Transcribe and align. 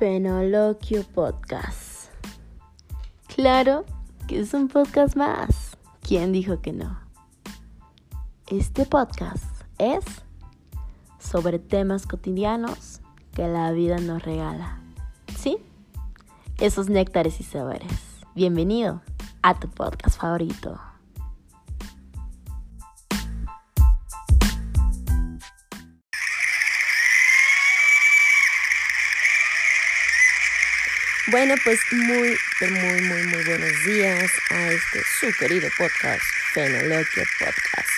Fenoloquio 0.00 1.02
Podcast. 1.02 2.10
Claro 3.36 3.84
que 4.26 4.40
es 4.40 4.54
un 4.54 4.68
podcast 4.68 5.14
más. 5.14 5.76
¿Quién 6.00 6.32
dijo 6.32 6.62
que 6.62 6.72
no? 6.72 6.98
Este 8.46 8.86
podcast 8.86 9.44
es 9.76 10.02
sobre 11.18 11.58
temas 11.58 12.06
cotidianos 12.06 13.02
que 13.34 13.46
la 13.46 13.72
vida 13.72 13.98
nos 13.98 14.22
regala. 14.22 14.80
¿Sí? 15.36 15.58
Esos 16.60 16.88
néctares 16.88 17.38
y 17.38 17.42
sabores. 17.42 17.92
Bienvenido 18.34 19.02
a 19.42 19.60
tu 19.60 19.68
podcast 19.68 20.18
favorito. 20.18 20.80
Bueno, 31.30 31.54
pues 31.62 31.78
muy, 31.92 32.34
muy, 32.60 33.02
muy, 33.02 33.22
muy 33.22 33.44
buenos 33.44 33.84
días 33.86 34.32
a 34.50 34.72
este 34.72 35.00
su 35.20 35.28
querido 35.38 35.68
podcast, 35.78 36.22
Fenoloquio 36.52 37.22
Podcast. 37.38 37.88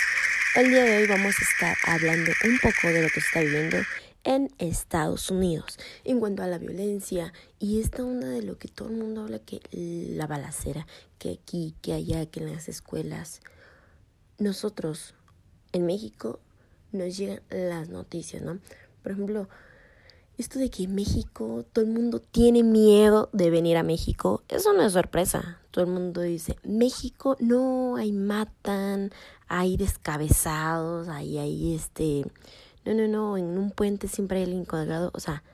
El 0.55 0.68
día 0.68 0.84
de 0.84 0.98
hoy 0.98 1.06
vamos 1.06 1.34
a 1.38 1.45
estar 1.45 1.77
hablando 1.86 2.30
un 2.45 2.58
poco 2.58 2.88
de 2.88 3.02
lo 3.02 3.08
que 3.08 3.20
se 3.22 3.27
está 3.27 3.41
viviendo 3.41 3.78
en 4.24 4.52
Estados 4.58 5.30
Unidos 5.30 5.78
en 6.05 6.20
cuanto 6.20 6.42
a 6.42 6.46
la 6.46 6.58
violencia 6.58 7.32
y 7.58 7.80
esta 7.80 8.05
onda 8.05 8.28
de 8.28 8.42
lo 8.42 8.58
que 8.58 8.68
todo 8.68 8.91
el 8.91 8.96
mundo 8.96 9.22
habla 9.22 9.38
que 9.38 9.62
la 9.72 10.27
balacera, 10.27 10.86
que 11.19 11.38
aquí, 11.41 11.74
que 11.80 11.94
allá, 11.94 12.27
que 12.27 12.41
en 12.41 12.52
las 12.52 12.69
escuelas. 12.69 13.41
Nosotros 14.38 15.14
en 15.72 15.86
México 15.86 16.38
nos 16.91 17.16
llegan 17.16 17.41
las 17.48 17.88
noticias, 17.88 18.42
¿no? 18.42 18.58
Por 19.03 19.12
ejemplo, 19.12 19.48
esto 20.38 20.58
de 20.58 20.70
que 20.70 20.88
México, 20.88 21.64
todo 21.72 21.84
el 21.84 21.91
mundo 21.91 22.20
tiene 22.20 22.62
miedo 22.62 23.28
de 23.33 23.50
venir 23.50 23.77
a 23.77 23.83
México, 23.83 24.42
eso 24.48 24.72
no 24.72 24.83
es 24.83 24.92
sorpresa. 24.92 25.58
Todo 25.70 25.84
el 25.84 25.91
mundo 25.91 26.20
dice, 26.20 26.56
México, 26.64 27.36
no, 27.41 27.97
ahí 27.97 28.12
matan, 28.12 29.10
hay 29.48 29.77
descabezados, 29.77 31.08
ahí 31.08 31.38
hay 31.38 31.75
este... 31.75 32.25
No, 32.84 32.94
no, 32.94 33.06
no, 33.06 33.36
en 33.38 33.58
un 33.58 33.70
puente 33.70 34.08
siempre 34.08 34.38
hay 34.38 34.44
alguien 34.44 34.64
colgado, 34.64 35.12
o 35.14 35.20
sea, 35.20 35.44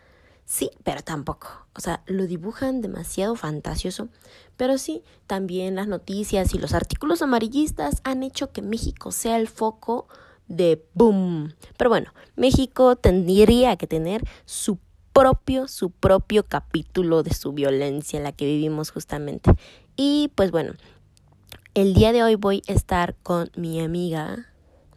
sí, 0.46 0.70
pero 0.82 1.02
tampoco. 1.02 1.48
O 1.76 1.80
sea, 1.80 2.02
lo 2.06 2.26
dibujan 2.26 2.80
demasiado 2.80 3.36
fantasioso, 3.36 4.08
pero 4.56 4.78
sí, 4.78 5.02
también 5.26 5.76
las 5.76 5.88
noticias 5.88 6.54
y 6.54 6.58
los 6.58 6.72
artículos 6.72 7.20
amarillistas 7.20 8.00
han 8.02 8.22
hecho 8.22 8.50
que 8.50 8.62
México 8.62 9.12
sea 9.12 9.36
el 9.36 9.46
foco 9.46 10.08
de 10.48 10.84
boom. 10.94 11.54
Pero 11.76 11.90
bueno, 11.90 12.12
México 12.36 12.96
tendría 12.96 13.76
que 13.76 13.86
tener 13.86 14.22
su 14.44 14.78
propio, 15.12 15.68
su 15.68 15.90
propio 15.90 16.44
capítulo 16.44 17.22
de 17.22 17.34
su 17.34 17.52
violencia, 17.52 18.20
la 18.20 18.32
que 18.32 18.46
vivimos 18.46 18.90
justamente. 18.90 19.50
Y 19.96 20.30
pues 20.34 20.50
bueno, 20.50 20.74
el 21.74 21.94
día 21.94 22.12
de 22.12 22.22
hoy 22.22 22.34
voy 22.34 22.62
a 22.68 22.72
estar 22.72 23.14
con 23.22 23.50
mi 23.56 23.80
amiga 23.80 24.46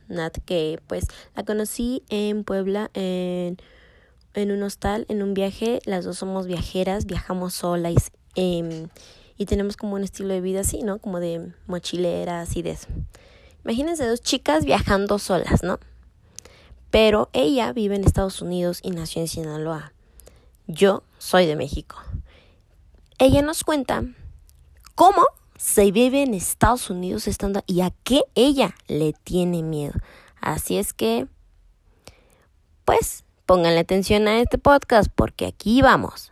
Nat, 0.07 0.37
que 0.45 0.79
pues 0.87 1.05
la 1.35 1.43
conocí 1.43 2.03
en 2.09 2.43
Puebla, 2.43 2.91
en, 2.93 3.57
en 4.33 4.51
un 4.51 4.63
hostal, 4.63 5.05
en 5.09 5.23
un 5.23 5.33
viaje. 5.33 5.79
Las 5.85 6.05
dos 6.05 6.17
somos 6.17 6.47
viajeras, 6.47 7.05
viajamos 7.05 7.55
solas 7.55 8.11
em, 8.35 8.89
y 9.37 9.45
tenemos 9.45 9.77
como 9.77 9.95
un 9.95 10.03
estilo 10.03 10.29
de 10.29 10.41
vida 10.41 10.61
así, 10.61 10.83
¿no? 10.83 10.99
Como 10.99 11.19
de 11.19 11.51
mochileras 11.67 12.55
y 12.55 12.61
de 12.61 12.71
eso. 12.71 12.87
Imagínense 13.63 14.05
dos 14.05 14.21
chicas 14.21 14.65
viajando 14.65 15.19
solas, 15.19 15.63
¿no? 15.63 15.79
Pero 16.89 17.29
ella 17.33 17.71
vive 17.73 17.95
en 17.95 18.03
Estados 18.03 18.41
Unidos 18.41 18.79
y 18.83 18.91
nació 18.91 19.21
en 19.21 19.27
Sinaloa. 19.27 19.93
Yo 20.67 21.03
soy 21.17 21.45
de 21.45 21.55
México. 21.55 21.97
Ella 23.17 23.41
nos 23.41 23.63
cuenta 23.63 24.03
cómo 24.95 25.25
se 25.57 25.91
vive 25.91 26.23
en 26.23 26.33
Estados 26.33 26.89
Unidos 26.89 27.27
estando 27.27 27.63
y 27.67 27.81
a 27.81 27.91
qué 28.03 28.23
ella 28.33 28.75
le 28.87 29.13
tiene 29.13 29.61
miedo. 29.61 29.93
Así 30.41 30.77
es 30.77 30.91
que, 30.91 31.27
pues, 32.83 33.23
pónganle 33.45 33.79
atención 33.79 34.27
a 34.27 34.41
este 34.41 34.57
podcast 34.57 35.11
porque 35.13 35.45
aquí 35.45 35.81
vamos. 35.81 36.31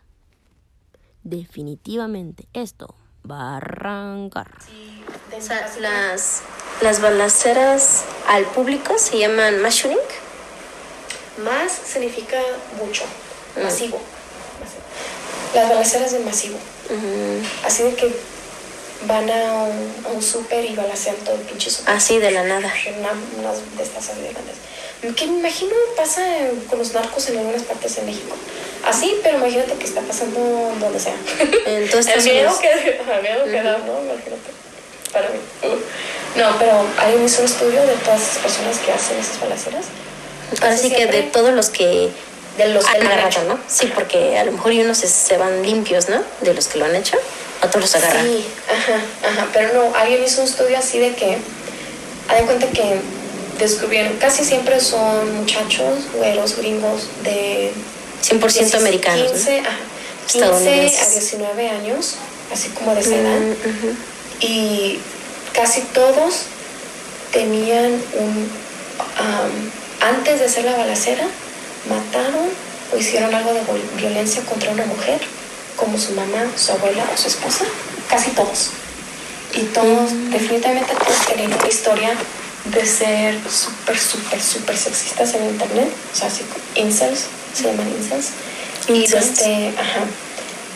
Definitivamente 1.24 2.48
esto 2.54 2.96
va 3.30 3.54
a 3.54 3.58
arrancar. 3.58 4.52
sea, 5.40 5.70
las, 5.80 6.42
las 6.82 7.02
balaceras 7.02 8.04
al 8.28 8.46
público 8.46 8.98
se 8.98 9.18
llaman 9.18 9.62
mass 9.62 9.76
shooting. 9.76 9.98
Más 11.44 11.72
significa 11.72 12.38
mucho, 12.78 13.04
mm. 13.56 13.64
masivo. 13.64 14.00
Las 15.54 15.70
balaceras 15.70 16.12
de 16.12 16.20
masivo. 16.20 16.58
Así 17.66 17.84
de 17.84 17.96
que 17.96 18.14
van 19.06 19.30
a 19.30 19.64
un, 19.64 20.06
a 20.06 20.10
un 20.10 20.22
súper 20.22 20.66
y 20.66 20.76
balacean 20.76 21.16
todo 21.18 21.36
el 21.36 21.42
pinche 21.42 21.70
súper. 21.70 21.94
Así 21.94 22.20
de 22.20 22.32
la 22.32 22.44
nada. 22.44 22.72
Una, 22.98 23.12
unas 23.40 23.78
de 23.78 23.84
estas 23.84 24.08
grandes. 24.08 25.16
Que 25.16 25.28
me 25.28 25.40
imagino 25.40 25.74
pasa 25.96 26.22
con 26.70 26.80
los 26.80 26.94
narcos 26.94 27.30
en 27.30 27.38
algunas 27.38 27.64
partes 27.64 27.96
de 27.96 28.02
México. 28.02 28.36
Así, 28.86 29.18
pero 29.24 29.38
imagínate 29.38 29.74
que 29.74 29.86
está 29.86 30.02
pasando 30.02 30.40
donde 30.80 31.00
sea. 31.00 31.16
Entonces, 31.66 32.14
el 32.26 32.34
miedo 32.34 32.60
que, 32.60 32.70
el 32.70 33.22
miedo 33.22 33.46
que 33.46 33.64
da, 33.64 33.78
¿no? 33.78 34.02
Imagínate. 34.02 34.52
Para 35.14 35.30
mí. 35.30 35.40
No, 36.40 36.58
pero 36.58 36.86
alguien 36.98 37.26
hizo 37.26 37.42
un 37.42 37.48
estudio 37.48 37.82
de 37.82 37.94
todas 37.96 38.22
esas 38.22 38.38
personas 38.38 38.78
que 38.80 38.92
hacen 38.94 39.20
esas 39.20 39.40
balaceras. 39.42 39.86
Ahora 40.62 40.78
sí 40.78 40.90
que 40.90 41.06
de 41.06 41.24
todos 41.24 41.54
los 41.54 41.70
que 41.70 42.10
de 42.58 42.74
los 42.74 42.86
que 42.86 43.04
lo 43.04 43.10
han 43.10 43.28
hecho, 43.28 43.44
¿no? 43.44 43.60
Sí, 43.68 43.92
porque 43.94 44.38
a 44.38 44.44
lo 44.46 44.54
mejor 44.54 44.74
unos 44.74 44.98
se, 44.98 45.08
se, 45.08 45.38
van 45.38 45.62
limpios, 45.62 46.10
¿no? 46.10 46.22
De 46.42 46.54
los 46.54 46.68
que 46.68 46.78
lo 46.78 46.86
han 46.86 46.96
hecho, 46.96 47.18
otros 47.64 47.82
los 47.82 47.96
agarran. 47.96 48.26
Sí, 48.26 48.46
ajá, 48.68 49.30
ajá, 49.30 49.48
pero 49.54 49.74
no, 49.74 49.96
alguien 49.96 50.24
hizo 50.24 50.42
un 50.42 50.48
estudio 50.48 50.78
así 50.78 51.00
de 51.00 51.14
que, 51.16 51.38
hay 52.28 52.44
cuenta 52.46 52.68
que 52.68 53.00
descubrieron, 53.58 54.18
casi 54.18 54.44
siempre 54.44 54.80
son 54.80 55.36
muchachos, 55.38 56.00
güeros, 56.16 56.58
gringos 56.58 57.08
de... 57.24 57.72
100% 58.24 58.76
americanos. 58.76 59.32
15, 59.32 59.60
ajá, 59.60 59.78
15 60.28 60.98
a 61.00 61.10
19 61.10 61.70
años, 61.70 62.16
así 62.52 62.70
como 62.70 62.94
de 62.94 63.02
esa 63.02 63.16
edad. 63.16 63.40
Y 64.42 65.00
casi 65.54 65.82
todos 65.82 66.44
tenían 67.32 67.92
un... 68.14 68.50
antes 70.02 70.40
de 70.40 70.46
hacer 70.46 70.66
la 70.66 70.78
balacera, 70.78 71.26
mataron 71.90 72.50
o 72.94 72.98
hicieron 72.98 73.34
algo 73.34 73.54
de 73.54 73.62
violencia 73.98 74.42
contra 74.44 74.72
una 74.72 74.86
mujer, 74.86 75.22
como 75.76 75.98
su 75.98 76.14
mamá, 76.14 76.46
su 76.56 76.72
abuela 76.72 77.04
o 77.14 77.18
su 77.18 77.28
esposa. 77.28 77.66
Casi 78.10 78.32
todos. 78.32 78.72
Y 79.54 79.62
todos, 79.74 80.12
mm. 80.12 80.32
definitivamente 80.32 80.94
todos 80.94 81.26
tenían 81.28 81.54
una 81.54 81.68
historia 81.68 82.12
de 82.66 82.86
ser 82.86 83.40
súper, 83.50 83.98
súper, 83.98 84.42
súper 84.42 84.78
sexistas 84.78 85.34
en 85.36 85.46
internet. 85.46 85.90
O 86.14 86.16
sea, 86.16 86.28
así, 86.28 86.44
incels, 86.76 87.26
se 87.54 87.64
llaman 87.64 87.88
incels. 87.90 88.30
Y 88.88 89.04
este, 89.04 89.74
ajá. 89.78 90.06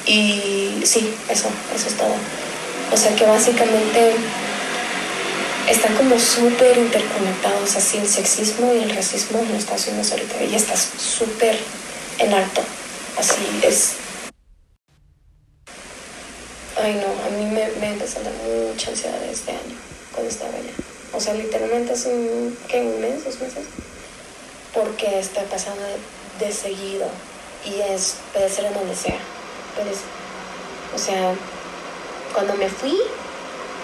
Y 0.05 0.81
sí, 0.85 1.13
eso, 1.29 1.47
eso 1.75 1.87
es 1.87 1.95
todo. 1.95 2.15
O 2.91 2.97
sea 2.97 3.15
que 3.15 3.25
básicamente 3.25 4.15
están 5.69 5.95
como 5.95 6.19
súper 6.19 6.77
interconectados, 6.77 7.75
así 7.75 7.97
el 7.97 8.07
sexismo 8.07 8.73
y 8.73 8.83
el 8.83 8.95
racismo 8.95 9.39
en 9.39 9.55
Estados 9.55 9.87
Unidos 9.87 10.11
ahorita. 10.11 10.43
Y 10.43 10.55
está 10.55 10.75
súper 10.75 11.57
en 12.19 12.33
alto. 12.33 12.61
Así 13.17 13.59
es. 13.63 13.93
Ay 16.81 16.95
no, 16.95 17.27
a 17.27 17.29
mí 17.29 17.45
me, 17.45 17.67
me 17.79 17.97
dar 17.97 18.33
mucha 18.45 18.89
ansiedad 18.89 19.23
este 19.23 19.51
año 19.51 19.77
cuando 20.11 20.29
estaba 20.29 20.51
allá. 20.51 20.71
O 21.13 21.19
sea, 21.19 21.35
literalmente 21.35 21.93
hace 21.93 22.09
un, 22.09 22.57
¿qué? 22.67 22.81
mes, 22.81 23.23
dos 23.23 23.39
meses. 23.39 23.65
Porque 24.73 25.19
está 25.19 25.43
pasando 25.43 25.83
de, 26.39 26.51
seguido. 26.51 27.07
Y 27.63 27.79
es, 27.81 28.15
puede 28.33 28.49
ser 28.49 28.65
en 28.65 28.73
donde 28.73 28.95
sea. 28.95 29.19
Puede 29.75 29.91
o 30.93 30.97
sea, 30.97 31.33
cuando 32.33 32.53
me 32.55 32.69
fui, 32.69 32.95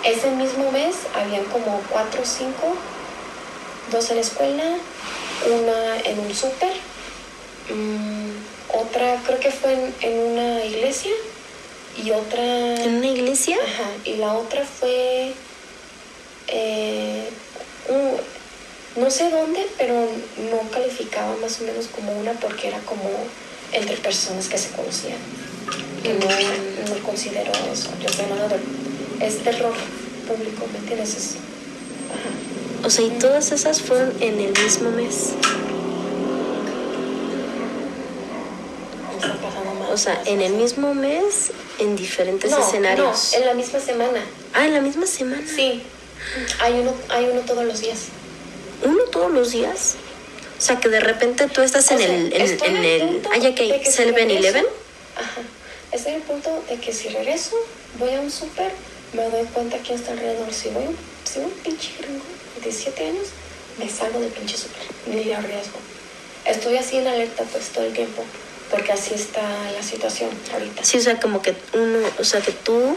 ese 0.04 0.32
mismo 0.32 0.72
mes 0.72 0.96
habían 1.16 1.46
como 1.46 1.82
cuatro 1.90 2.22
o 2.22 2.26
cinco, 2.26 2.76
dos 3.92 4.10
en 4.10 4.16
la 4.18 4.22
escuela, 4.22 4.64
una 5.48 6.00
en 6.02 6.20
un 6.20 6.34
súper, 6.34 6.74
um, 7.72 8.32
otra 8.74 9.22
creo 9.26 9.40
que 9.40 9.52
fue 9.52 9.74
en, 9.74 9.94
en, 10.02 10.20
una 10.20 10.66
iglesia 10.66 11.12
y 12.04 12.12
otra... 12.12 12.44
¿En 12.44 12.96
una 12.96 13.08
iglesia? 13.08 13.58
Ajá, 13.58 13.90
y 14.06 14.16
la 14.18 14.34
otra 14.34 14.64
fue... 14.66 15.34
Eh, 16.48 17.30
un, 17.90 18.18
no 19.02 19.10
sé 19.10 19.30
dónde, 19.30 19.68
pero 19.78 19.94
no 19.94 20.72
calificaba 20.72 21.36
más 21.38 21.62
o 21.62 21.64
menos 21.64 21.88
como 21.88 22.12
una 22.20 22.34
porque 22.34 22.68
era 22.68 22.80
como 22.80 23.10
entre 23.72 23.98
personas 23.98 24.48
que 24.48 24.58
se 24.58 24.72
conocían. 24.72 25.20
Que 26.04 26.14
no, 26.14 26.26
no 26.26 27.04
considero 27.04 27.52
eso. 27.72 27.90
Yo 28.02 28.08
estoy 28.08 28.26
hablando 28.26 28.50
de 28.50 28.60
es 29.22 29.44
terror 29.44 29.74
público, 30.28 30.66
¿me 30.72 30.80
entiendes? 30.80 31.16
Es. 31.16 31.36
O 32.84 32.90
sea, 32.90 33.06
y 33.06 33.10
todas 33.12 33.52
esas 33.52 33.82
fueron 33.82 34.14
en 34.22 34.40
el 34.40 34.52
mismo 34.64 34.90
mes. 34.92 35.34
sea, 40.00 40.22
en 40.26 40.42
el 40.42 40.54
mismo 40.54 40.94
mes, 40.94 41.52
en 41.80 41.96
diferentes 41.96 42.50
no, 42.50 42.60
escenarios. 42.66 43.32
No, 43.34 43.40
en 43.40 43.46
la 43.46 43.54
misma 43.54 43.80
semana. 43.80 44.22
Ah, 44.54 44.66
en 44.66 44.74
la 44.74 44.82
misma 44.82 45.06
semana. 45.06 45.44
Sí. 45.46 45.84
Hay 46.62 46.74
uno, 46.80 46.94
hay 47.10 47.26
uno 47.26 47.42
todos 47.42 47.66
los 47.66 47.82
días. 47.82 48.00
¿Uno 48.84 49.04
todos 49.12 49.32
los 49.32 49.52
días? 49.52 49.96
O 50.58 50.62
sea, 50.62 50.80
que 50.80 50.90
de 50.90 51.00
repente 51.00 51.48
tú 51.48 51.62
estás 51.62 51.90
O 51.92 51.94
en 51.94 52.00
sea, 52.00 52.08
el... 52.08 52.34
En, 52.34 52.42
en 52.64 52.86
el 52.86 53.22
hay 53.32 53.54
que 53.82 53.92
si 53.92 54.04
7-Eleven. 54.04 54.64
regreso- 54.64 54.68
Ajá. 55.18 55.42
Estoy 55.92 56.14
al 56.14 56.22
punto 56.22 56.64
de 56.70 56.76
que 56.80 56.94
si 56.94 57.10
regreso, 57.10 57.56
voy 57.98 58.14
a 58.14 58.22
un 58.22 58.32
súper, 58.32 58.72
me 59.14 59.24
doy 59.30 59.46
cuenta 59.54 59.78
quién 59.86 59.98
está 60.00 60.12
alrededor. 60.12 60.52
Si 60.54 60.70
voy, 60.70 60.86
si 61.24 61.40
voy 61.40 61.46
un 61.52 61.58
pinche 61.60 61.92
gringo 62.00 62.24
de 62.56 62.62
17 62.62 63.06
años, 63.06 63.28
me 63.78 63.90
salgo 63.90 64.20
del 64.20 64.30
pinche 64.32 64.58
súper, 64.58 64.82
ni 65.08 65.24
le 65.24 65.36
arriesgo. 65.36 65.80
Estoy 66.46 66.78
así 66.78 66.98
en 66.98 67.08
alerta 67.08 67.44
pues 67.52 67.70
todo 67.70 67.86
el 67.86 67.94
tiempo, 67.94 68.24
porque 68.72 68.92
así 68.92 69.14
está 69.14 69.42
la 69.72 69.84
situación 69.84 70.30
ahorita. 70.54 70.84
Sí, 70.84 70.98
o 70.98 71.02
sea, 71.02 71.20
como 71.20 71.42
que 71.42 71.54
uno, 71.74 72.00
o 72.20 72.24
sea, 72.24 72.42
que 72.42 72.52
tú, 72.52 72.96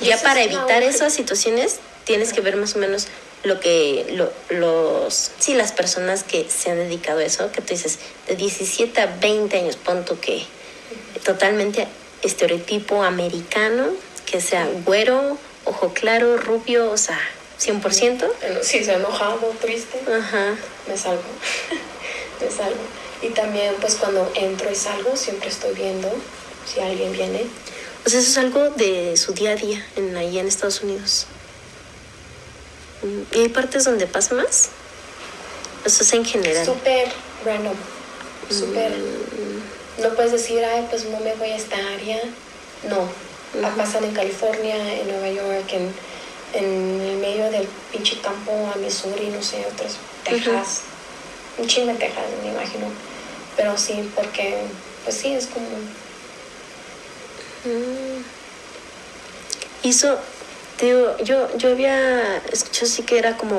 ya 0.00 0.14
eso 0.16 0.24
para 0.24 0.40
es 0.40 0.46
evitar 0.46 0.82
esas 0.82 1.12
situaciones, 1.12 1.76
tienes 2.04 2.32
que 2.32 2.40
ver 2.40 2.56
más 2.56 2.74
o 2.76 2.78
menos 2.78 3.06
lo 3.42 3.58
que 3.58 4.06
lo- 4.12 4.32
los, 4.50 5.30
sí, 5.38 5.54
las 5.54 5.72
personas 5.72 6.24
que 6.24 6.46
se 6.50 6.70
han 6.70 6.76
dedicado 6.76 7.20
a 7.20 7.24
eso, 7.24 7.50
que 7.52 7.62
tú 7.62 7.68
dices, 7.74 7.98
de 8.28 8.36
17 8.36 9.00
a 9.00 9.06
20 9.06 9.56
años, 9.58 9.76
pon 9.76 10.04
tú 10.04 10.18
que 10.20 10.44
totalmente 11.24 11.86
estereotipo 12.22 13.02
americano, 13.02 13.88
que 14.26 14.40
sea 14.40 14.68
güero, 14.84 15.38
ojo 15.70 15.92
claro, 15.94 16.36
rubio, 16.36 16.90
o 16.90 16.96
sea, 16.96 17.18
100%. 17.60 18.28
Pero 18.40 18.62
Si 18.62 18.84
se 18.84 18.92
enojado, 18.94 19.54
triste, 19.60 20.00
Ajá. 20.06 20.56
me 20.88 20.96
salgo. 20.96 21.22
me 22.40 22.50
salgo. 22.50 22.80
Y 23.22 23.28
también 23.30 23.74
pues 23.80 23.94
cuando 23.96 24.30
entro 24.34 24.70
y 24.70 24.74
salgo, 24.74 25.16
siempre 25.16 25.48
estoy 25.48 25.74
viendo 25.74 26.10
si 26.66 26.80
alguien 26.80 27.12
viene. 27.12 27.46
O 28.04 28.08
sea, 28.08 28.20
eso 28.20 28.30
es 28.30 28.38
algo 28.38 28.70
de 28.70 29.16
su 29.16 29.32
día 29.32 29.50
a 29.50 29.56
día 29.56 29.84
en, 29.96 30.16
ahí 30.16 30.38
en 30.38 30.48
Estados 30.48 30.80
Unidos. 30.82 31.26
Mm, 33.02 33.36
¿Y 33.36 33.40
hay 33.40 33.48
partes 33.48 33.84
donde 33.84 34.06
pasa 34.06 34.34
más? 34.34 34.70
Eso 35.84 36.02
es 36.02 36.12
en 36.12 36.24
general. 36.24 36.64
Súper 36.64 37.08
random. 37.44 37.76
Súper. 38.50 38.92
No 39.98 40.14
puedes 40.14 40.32
decir, 40.32 40.64
ay, 40.64 40.86
pues 40.90 41.04
no 41.04 41.20
me 41.20 41.34
voy 41.34 41.50
a 41.50 41.56
esta 41.56 41.76
área. 41.76 42.20
No. 42.88 43.08
Ah, 43.62 43.72
Pasan 43.76 44.04
en 44.04 44.12
California, 44.12 44.76
en 45.00 45.08
Nueva 45.08 45.28
York, 45.28 45.72
en, 45.72 45.92
en 46.52 47.00
el 47.00 47.16
medio 47.18 47.50
del 47.50 47.66
pinche 47.90 48.20
campo 48.20 48.52
a 48.72 48.78
Missouri, 48.78 49.26
no 49.28 49.42
sé, 49.42 49.66
otros. 49.72 49.96
Texas. 50.24 50.82
Un 51.58 51.66
chingo 51.66 51.92
de 51.92 51.98
Texas, 51.98 52.24
me 52.42 52.50
imagino. 52.50 52.86
Pero 53.56 53.76
sí, 53.76 54.10
porque, 54.14 54.56
pues 55.04 55.16
sí, 55.16 55.32
es 55.32 55.46
como. 55.46 55.66
Hizo, 59.82 60.18
te 60.78 60.86
digo, 60.86 61.16
yo, 61.18 61.56
yo 61.56 61.70
había 61.70 62.36
escuchado 62.52 62.86
sí 62.86 63.02
que 63.02 63.18
era 63.18 63.36
como, 63.36 63.58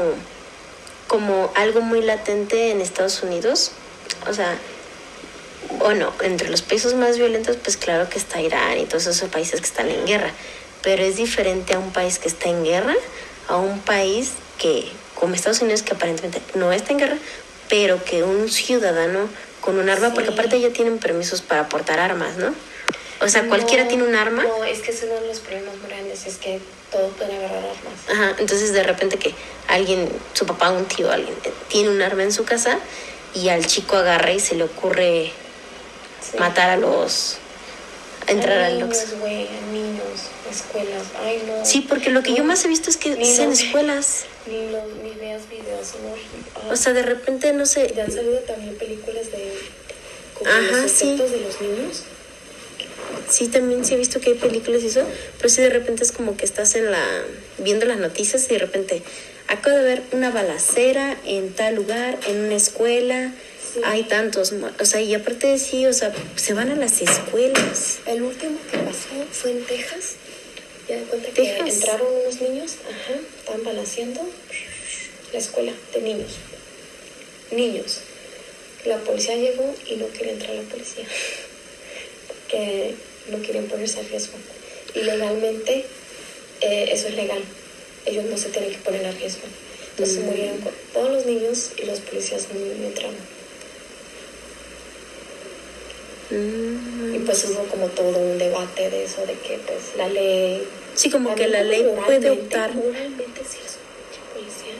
como 1.07 1.51
algo 1.55 1.81
muy 1.81 2.01
latente 2.01 2.71
en 2.71 2.81
Estados 2.81 3.21
Unidos. 3.23 3.71
O 4.29 4.33
sea, 4.33 4.57
bueno, 5.79 6.13
entre 6.21 6.49
los 6.49 6.61
países 6.61 6.93
más 6.93 7.17
violentos, 7.17 7.57
pues 7.57 7.77
claro 7.77 8.09
que 8.09 8.17
está 8.17 8.41
Irán 8.41 8.77
y 8.79 8.85
todos 8.85 9.07
esos 9.07 9.29
países 9.29 9.59
que 9.61 9.67
están 9.67 9.89
en 9.89 10.05
guerra. 10.05 10.31
Pero 10.81 11.03
es 11.03 11.17
diferente 11.17 11.73
a 11.73 11.79
un 11.79 11.91
país 11.91 12.19
que 12.19 12.27
está 12.27 12.49
en 12.49 12.63
guerra, 12.63 12.95
a 13.47 13.57
un 13.57 13.79
país 13.79 14.31
que, 14.57 14.91
como 15.15 15.35
Estados 15.35 15.61
Unidos, 15.61 15.83
que 15.83 15.93
aparentemente 15.93 16.41
no 16.55 16.71
está 16.71 16.91
en 16.91 16.99
guerra, 16.99 17.17
pero 17.69 18.03
que 18.03 18.23
un 18.23 18.49
ciudadano 18.49 19.29
con 19.61 19.77
un 19.77 19.89
arma, 19.89 20.13
porque 20.13 20.31
aparte 20.31 20.59
ya 20.59 20.71
tienen 20.71 20.97
permisos 20.97 21.41
para 21.41 21.69
portar 21.69 21.99
armas, 21.99 22.37
¿no? 22.37 22.53
O 23.21 23.27
sea, 23.27 23.47
cualquiera 23.47 23.83
No, 23.83 23.89
tiene 23.89 24.03
un 24.03 24.15
arma. 24.15 24.43
No, 24.43 24.63
es 24.63 24.79
que 24.79 24.89
es 24.89 25.03
uno 25.03 25.13
de 25.13 25.27
los 25.27 25.39
problemas 25.39 25.75
más 25.77 25.89
grandes, 25.89 26.25
es 26.25 26.37
que 26.37 26.59
todos 26.91 27.13
pueden 27.13 27.37
agarrar 27.37 27.59
armas. 27.59 28.09
Ajá, 28.09 28.35
entonces 28.39 28.73
de 28.73 28.81
repente 28.81 29.17
que 29.17 29.35
alguien, 29.67 30.09
su 30.33 30.47
papá, 30.47 30.71
un 30.71 30.85
tío, 30.85 31.11
alguien 31.11 31.35
tiene 31.67 31.89
un 31.89 32.01
arma 32.01 32.23
en 32.23 32.31
su 32.31 32.43
casa 32.43 32.79
y 33.35 33.49
al 33.49 33.67
chico 33.67 33.95
agarra 33.95 34.31
y 34.31 34.39
se 34.39 34.55
le 34.55 34.63
ocurre 34.63 35.31
Sí. 36.21 36.37
matar 36.37 36.69
a 36.69 36.77
los... 36.77 37.37
entrar 38.27 38.59
a 38.59 38.69
niños, 38.69 39.05
güey, 39.19 39.47
a 39.47 39.71
niños, 39.73 40.29
escuelas. 40.49 41.03
Ay, 41.23 41.43
no. 41.47 41.65
Sí, 41.65 41.85
porque 41.87 42.11
lo 42.11 42.21
que 42.23 42.33
yo 42.33 42.43
más 42.43 42.63
he 42.65 42.67
visto 42.67 42.89
es 42.89 42.97
que 42.97 43.13
es 43.19 43.39
en 43.39 43.51
escuelas. 43.51 44.25
Ni, 44.45 44.69
lo, 44.71 44.85
ni 45.03 45.11
veas 45.19 45.49
videos. 45.49 45.93
O 46.69 46.75
sea, 46.75 46.93
de 46.93 47.03
repente, 47.03 47.53
no 47.53 47.65
sé... 47.65 47.91
Ya 47.95 48.03
han 48.03 48.11
salido 48.11 48.39
también 48.39 48.75
películas 48.75 49.31
de 49.31 49.53
como 50.33 50.49
Ajá, 50.49 50.81
los 50.81 50.91
sí. 50.91 51.17
de 51.17 51.39
los 51.39 51.61
niños. 51.61 52.03
Sí, 53.29 53.47
también 53.47 53.85
sí 53.85 53.93
he 53.93 53.97
visto 53.97 54.19
que 54.19 54.31
hay 54.31 54.35
películas 54.37 54.83
y 54.83 54.87
eso, 54.87 55.05
pero 55.37 55.49
sí 55.49 55.61
de 55.61 55.69
repente 55.69 56.03
es 56.03 56.11
como 56.11 56.35
que 56.37 56.45
estás 56.45 56.75
en 56.75 56.91
la 56.91 57.03
viendo 57.59 57.85
las 57.85 57.97
noticias 57.97 58.45
y 58.49 58.53
de 58.53 58.59
repente 58.59 59.03
acabo 59.47 59.77
de 59.77 59.83
ver 59.83 60.03
una 60.11 60.31
balacera 60.31 61.17
en 61.25 61.53
tal 61.53 61.75
lugar, 61.75 62.17
en 62.27 62.45
una 62.45 62.55
escuela, 62.55 63.31
Sí. 63.73 63.79
hay 63.85 64.03
tantos, 64.03 64.53
o 64.79 64.85
sea, 64.85 65.01
y 65.01 65.13
aparte 65.13 65.47
de 65.47 65.57
sí, 65.59 65.85
o 65.85 65.93
sea, 65.93 66.13
se 66.35 66.53
van 66.53 66.69
a 66.71 66.75
las 66.75 67.01
escuelas. 67.01 67.99
El 68.05 68.21
último 68.23 68.57
que 68.69 68.77
pasó 68.79 69.09
fue 69.31 69.51
en 69.51 69.63
Texas. 69.65 70.13
Ya 70.89 70.97
de 70.97 71.03
cuenta 71.03 71.29
que 71.29 71.41
Texas. 71.41 71.75
entraron 71.75 72.07
unos 72.21 72.41
niños, 72.41 72.73
ajá, 72.89 73.19
estaban 73.39 73.63
balanceando 73.63 74.21
la 75.31 75.39
escuela 75.39 75.71
de 75.93 76.01
niños. 76.01 76.31
Niños. 77.51 77.99
La 78.85 78.97
policía 78.97 79.35
llegó 79.35 79.73
y 79.87 79.95
no 79.97 80.07
quería 80.11 80.33
entrar 80.33 80.55
la 80.55 80.63
policía. 80.63 81.05
Porque 82.27 82.95
no 83.29 83.41
querían 83.41 83.65
ponerse 83.65 83.99
a 83.99 84.03
riesgo. 84.03 84.33
Y 84.95 85.03
legalmente, 85.03 85.85
eh, 86.61 86.89
eso 86.91 87.07
es 87.07 87.15
legal. 87.15 87.41
Ellos 88.05 88.25
no 88.25 88.37
se 88.37 88.49
tienen 88.49 88.71
que 88.71 88.77
poner 88.79 89.05
a 89.05 89.11
riesgo. 89.11 89.43
Entonces 89.91 90.17
Mm. 90.19 90.25
murieron 90.25 90.57
con 90.59 90.73
todos 90.93 91.11
los 91.11 91.25
niños 91.25 91.69
y 91.77 91.85
los 91.85 91.99
policías 91.99 92.47
no 92.53 92.85
entraron. 92.87 93.15
Mm. 96.31 97.15
Y 97.15 97.19
pues 97.19 97.45
hubo 97.45 97.63
como 97.65 97.87
todo 97.87 98.17
un 98.17 98.37
debate 98.37 98.89
de 98.89 99.03
eso, 99.05 99.21
de 99.25 99.33
que 99.33 99.59
pues 99.65 99.95
la 99.97 100.07
ley... 100.07 100.63
Sí, 100.95 101.09
como 101.09 101.35
que 101.35 101.47
la 101.47 101.63
ley 101.63 101.85
puede 102.05 102.29
optar. 102.29 102.73
Moralmente, 102.73 103.41
si 103.49 103.59
eres 103.59 103.77
policía, 104.33 104.73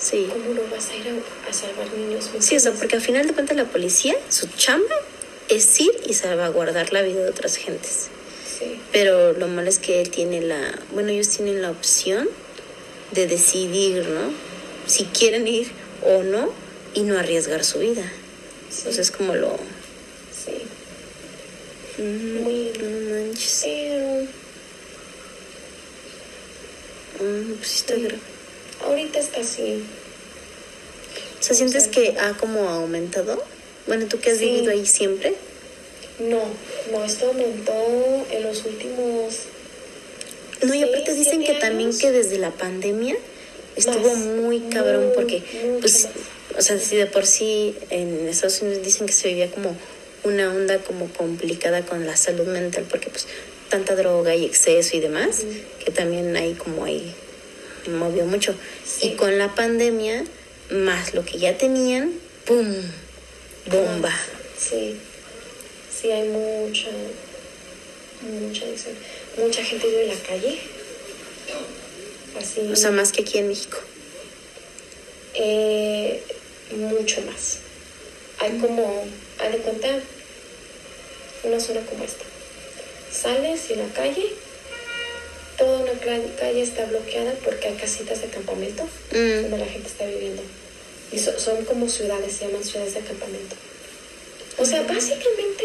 Sí. 0.00 0.28
¿cómo 0.30 0.54
no 0.54 0.60
vas 0.70 0.90
a 0.90 0.94
ir 0.96 1.06
a, 1.08 1.48
a 1.50 1.52
salvar 1.52 1.86
niños? 1.96 2.30
¿Me 2.34 2.40
Sí, 2.42 2.56
o 2.56 2.60
sea, 2.60 2.70
entiendes? 2.70 2.78
porque 2.80 2.96
al 2.96 3.02
final 3.02 3.26
de 3.26 3.32
cuentas 3.34 3.56
la 3.56 3.64
policía, 3.64 4.16
su 4.28 4.46
chamba 4.48 4.94
es 5.48 5.80
ir 5.80 5.92
y 6.06 6.14
salvaguardar 6.14 6.92
la 6.92 7.02
vida 7.02 7.22
de 7.22 7.30
otras 7.30 7.56
gentes. 7.56 8.08
Sí, 8.58 8.80
Pero 8.92 9.32
lo 9.32 9.48
malo 9.48 9.68
es 9.68 9.78
que 9.78 10.00
él 10.00 10.10
tiene 10.10 10.40
la, 10.40 10.58
bueno, 10.92 11.10
ellos 11.10 11.28
tienen 11.28 11.62
la 11.62 11.70
opción 11.70 12.28
de 13.12 13.26
decidir, 13.26 14.06
¿no? 14.08 14.32
Si 14.86 15.04
quieren 15.04 15.46
ir 15.46 15.68
o 16.04 16.22
no 16.22 16.50
y 16.94 17.02
no 17.02 17.18
arriesgar 17.18 17.64
su 17.64 17.78
vida. 17.80 18.02
sí, 18.70 18.78
Entonces 18.78 18.98
es 18.98 19.10
como 19.10 19.34
lo... 19.34 19.56
Muy-. 21.98 22.72
Pero 22.74 22.86
Mm, 27.18 27.54
pues 27.54 27.76
está 27.76 27.94
grave. 27.94 28.18
ahorita 28.84 29.18
está 29.18 29.40
así. 29.40 29.82
O 31.40 31.42
sea, 31.42 31.56
¿sientes 31.56 31.88
que 31.88 32.14
ha 32.20 32.34
como 32.36 32.68
aumentado? 32.68 33.42
Bueno, 33.86 34.06
tú 34.06 34.18
que 34.18 34.32
has 34.32 34.38
Sí. 34.38 34.44
vivido 34.46 34.72
ahí 34.72 34.84
siempre. 34.84 35.34
No, 36.18 36.42
no, 36.92 37.04
esto 37.04 37.26
aumentó 37.28 37.72
en 38.30 38.42
los 38.42 38.64
últimos... 38.64 39.34
No, 40.62 40.74
y 40.74 40.82
aparte 40.82 41.14
dicen 41.14 41.44
que 41.44 41.54
también 41.54 41.96
que 41.96 42.10
desde 42.10 42.38
la 42.38 42.50
pandemia 42.50 43.16
estuvo 43.76 44.08
Más, 44.14 44.18
muy 44.18 44.60
cabrón 44.70 45.06
muy, 45.06 45.14
porque, 45.14 45.42
pues, 45.80 46.04
más. 46.04 46.58
o 46.58 46.62
sea, 46.62 46.78
si 46.78 46.96
de 46.96 47.06
por 47.06 47.26
sí 47.26 47.74
en 47.90 48.28
Estados 48.28 48.60
Unidos 48.62 48.82
dicen 48.82 49.06
que 49.06 49.12
se 49.12 49.28
vivía 49.28 49.50
como 49.50 49.76
una 50.26 50.50
onda 50.50 50.78
como 50.78 51.08
complicada 51.12 51.84
con 51.84 52.06
la 52.06 52.16
salud 52.16 52.46
mental 52.46 52.84
porque 52.90 53.08
pues 53.10 53.26
tanta 53.68 53.94
droga 53.96 54.34
y 54.34 54.44
exceso 54.44 54.96
y 54.96 55.00
demás, 55.00 55.42
que 55.84 55.90
también 55.90 56.36
ahí 56.36 56.54
como 56.54 56.84
ahí 56.84 57.14
movió 57.88 58.24
mucho. 58.24 58.54
Sí. 58.84 59.08
Y 59.08 59.16
con 59.16 59.38
la 59.38 59.54
pandemia, 59.54 60.24
más 60.70 61.14
lo 61.14 61.24
que 61.24 61.38
ya 61.38 61.56
tenían, 61.56 62.12
¡pum! 62.44 62.74
Bomba. 63.70 64.12
Sí, 64.58 64.96
sí 65.92 66.10
hay 66.10 66.28
mucha, 66.28 66.88
mucha 68.22 68.64
adicción. 68.64 68.94
Mucha 69.38 69.64
gente 69.64 69.86
vive 69.86 70.02
en 70.04 70.08
la 70.08 70.20
calle. 70.22 70.58
Así. 72.40 72.60
O 72.72 72.76
sea, 72.76 72.90
más 72.90 73.12
que 73.12 73.22
aquí 73.22 73.38
en 73.38 73.48
México. 73.48 73.78
eh, 75.34 76.22
mucho 76.76 77.20
más. 77.22 77.58
Hay 78.38 78.58
como, 78.58 79.04
haz 79.38 79.52
de 79.52 79.58
cuenta, 79.58 79.88
una 81.44 81.60
zona 81.60 81.80
como 81.86 82.04
esta. 82.04 82.24
Sales 83.12 83.70
y 83.70 83.74
la 83.76 83.88
calle, 83.94 84.32
toda 85.56 85.78
una 85.78 85.92
calle 86.38 86.62
está 86.62 86.84
bloqueada 86.86 87.32
porque 87.44 87.68
hay 87.68 87.74
casitas 87.76 88.20
de 88.20 88.28
campamento 88.28 88.84
Mm. 89.12 89.42
donde 89.42 89.58
la 89.58 89.66
gente 89.66 89.88
está 89.88 90.04
viviendo. 90.06 90.42
Y 91.12 91.18
so- 91.18 91.38
son 91.38 91.64
como 91.64 91.88
ciudades, 91.88 92.34
se 92.36 92.46
llaman 92.46 92.64
ciudades 92.64 92.94
de 92.94 93.00
campamento. 93.00 93.54
O 94.58 94.64
sea, 94.64 94.82
básicamente 94.82 95.64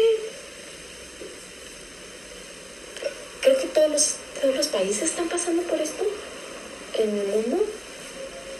países 4.72 5.10
están 5.10 5.28
pasando 5.28 5.62
por 5.62 5.80
esto 5.80 6.04
en 6.98 7.18
el 7.18 7.26
mundo 7.28 7.64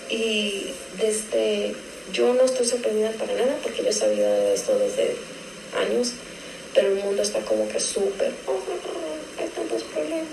y 0.08 0.66
desde 0.98 1.74
yo 2.12 2.34
no 2.34 2.44
estoy 2.44 2.66
sorprendida 2.66 3.10
para 3.12 3.32
nada 3.34 3.56
porque 3.62 3.82
yo 3.82 3.88
he 3.88 3.92
sabido 3.92 4.30
de 4.30 4.54
esto 4.54 4.78
desde 4.78 5.16
años, 5.76 6.12
pero 6.74 6.88
el 6.88 6.94
mundo 6.96 7.22
está 7.22 7.40
como 7.40 7.68
que 7.68 7.80
súper, 7.80 8.32
oh, 8.46 8.58
hay 9.38 9.48
tantos 9.48 9.82
problemas, 9.84 10.26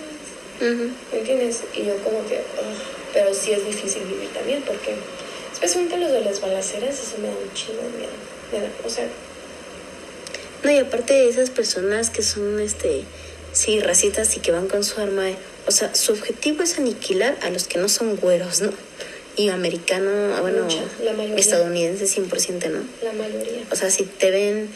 ¿me 1.12 1.20
entiendes? 1.20 1.62
Y 1.76 1.86
yo 1.86 1.96
como 2.04 2.26
que, 2.28 2.42
pero 3.14 3.34
sí 3.34 3.52
es 3.52 3.66
difícil 3.66 4.04
vivir 4.04 4.30
también 4.30 4.62
porque, 4.64 4.96
especialmente 5.52 5.98
los 5.98 6.12
de 6.12 6.22
las 6.22 6.42
balaceras, 6.42 6.96
eso 6.96 7.18
me 7.20 7.28
da 7.28 7.34
un 7.34 7.54
chingo 7.54 7.82
de 7.82 8.58
miedo, 8.60 8.72
o 8.86 8.90
sea... 8.90 9.08
No, 10.64 10.72
y 10.72 10.78
aparte 10.78 11.14
de 11.14 11.30
esas 11.30 11.50
personas 11.50 12.10
que 12.10 12.22
son, 12.22 12.60
este, 12.60 13.04
sí, 13.54 13.80
racitas 13.80 14.36
y 14.36 14.42
que 14.42 14.52
van 14.52 14.68
con 14.68 14.84
su 14.84 15.00
arma, 15.00 15.30
o 15.68 15.72
sea, 15.72 15.96
su 15.96 16.12
objetivo 16.12 16.64
es 16.64 16.78
aniquilar 16.78 17.38
a 17.42 17.50
los 17.50 17.68
que 17.68 17.80
no 17.80 17.88
son 17.88 18.18
güeros, 18.18 18.62
¿no? 18.62 18.72
Y 19.38 19.50
americano, 19.50 20.10
bueno, 20.42 20.68
estadounidense 21.38 22.06
100%, 22.06 22.70
¿no? 22.72 22.80
La 23.02 23.14
mayoría. 23.14 23.64
O 23.72 23.76
sea, 23.76 23.90
si 23.90 24.04
te 24.04 24.32
ven 24.32 24.70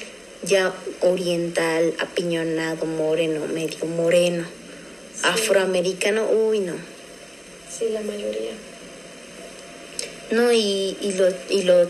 ya 0.46 0.74
oriental, 1.02 1.94
apiñonado, 2.00 2.86
moreno, 2.86 3.48
medio 3.48 3.86
moreno, 3.86 4.46
afroamericano, 5.24 6.28
uy, 6.30 6.60
no. 6.60 6.74
Sí, 7.70 7.90
la 7.90 8.02
mayoría. 8.02 8.52
No, 10.32 10.52
y, 10.52 10.98
y, 11.02 11.14
lo, 11.14 11.30
y, 11.50 11.64
lo, 11.64 11.90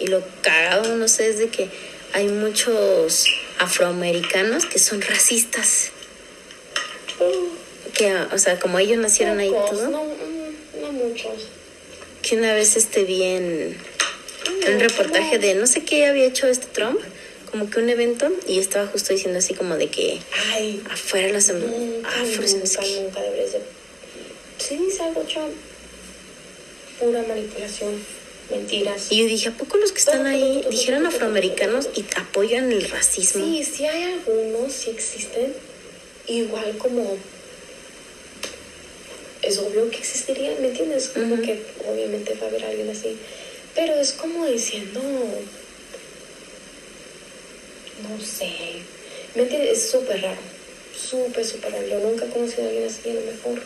y 0.00 0.06
lo 0.06 0.22
cagado, 0.42 0.96
no 0.96 1.08
sé, 1.08 1.28
es 1.28 1.38
de 1.38 1.48
que 1.48 1.68
hay 2.12 2.28
muchos 2.28 3.26
afroamericanos 3.58 4.66
que 4.66 4.78
son 4.78 5.02
racistas. 5.02 5.90
Que, 7.92 8.14
o 8.14 8.38
sea, 8.38 8.58
como 8.58 8.78
ellos 8.78 8.98
nacieron 8.98 9.38
ahí 9.38 9.50
todo. 9.50 9.88
No, 9.88 10.04
mm, 10.04 10.80
no 10.80 10.92
muchos. 10.92 11.48
Que 12.22 12.36
una 12.36 12.54
vez 12.54 12.76
este 12.76 13.04
vi 13.04 13.22
en, 13.22 13.76
un 14.68 14.80
reportaje 14.80 15.38
de 15.38 15.54
no 15.54 15.66
sé 15.66 15.84
qué 15.84 16.06
había 16.06 16.26
hecho 16.26 16.46
este 16.46 16.66
Trump, 16.66 16.98
como 17.54 17.70
que 17.70 17.78
un 17.78 17.88
evento, 17.88 18.32
y 18.48 18.58
estaba 18.58 18.88
justo 18.88 19.12
diciendo 19.12 19.38
así 19.38 19.54
como 19.54 19.76
de 19.76 19.86
que 19.86 20.18
Ay, 20.54 20.82
afuera 20.90 21.28
los 21.28 21.48
nunca, 21.50 22.08
afros. 22.08 22.52
Nunca, 22.52 22.82
nunca 23.00 23.22
deberías 23.22 23.52
de... 23.52 23.60
Sí, 24.58 24.76
dice 24.76 25.04
algo 25.04 25.20
Trump. 25.20 25.52
Pura 26.98 27.22
manipulación 27.22 27.94
mentiras. 28.50 29.06
Y 29.10 29.18
yo 29.18 29.26
dije, 29.26 29.50
¿a 29.50 29.52
poco 29.52 29.76
los 29.76 29.92
que 29.92 30.00
están 30.00 30.26
ahí 30.26 30.64
dijeron 30.68 31.06
afroamericanos 31.06 31.90
y 31.94 32.04
apoyan 32.16 32.72
el 32.72 32.90
racismo? 32.90 33.44
Sí, 33.44 33.62
sí 33.62 33.86
hay 33.86 34.02
algunos, 34.02 34.72
sí 34.72 34.90
existen. 34.90 35.54
Igual 36.26 36.76
como 36.76 37.16
es 39.42 39.58
obvio 39.58 39.88
que 39.90 39.98
existiría, 39.98 40.56
¿me 40.60 40.70
entiendes? 40.70 41.06
Como 41.10 41.40
que 41.40 41.62
obviamente 41.88 42.34
va 42.34 42.46
a 42.46 42.48
haber 42.48 42.64
alguien 42.64 42.90
así. 42.90 43.16
Pero 43.76 43.94
es 43.94 44.12
como 44.12 44.44
diciendo, 44.44 45.00
no 48.02 48.20
sé, 48.24 48.50
¿me 49.34 49.42
entiendes? 49.42 49.78
Es 49.78 49.90
súper 49.90 50.22
raro, 50.22 50.40
súper, 50.94 51.44
súper 51.44 51.72
raro. 51.72 51.86
Yo 51.86 52.00
nunca 52.00 52.26
he 52.26 52.30
conocido 52.30 52.64
a 52.64 52.66
alguien 52.66 52.86
así, 52.86 53.10
a 53.10 53.14
lo 53.14 53.20
mejor. 53.20 53.62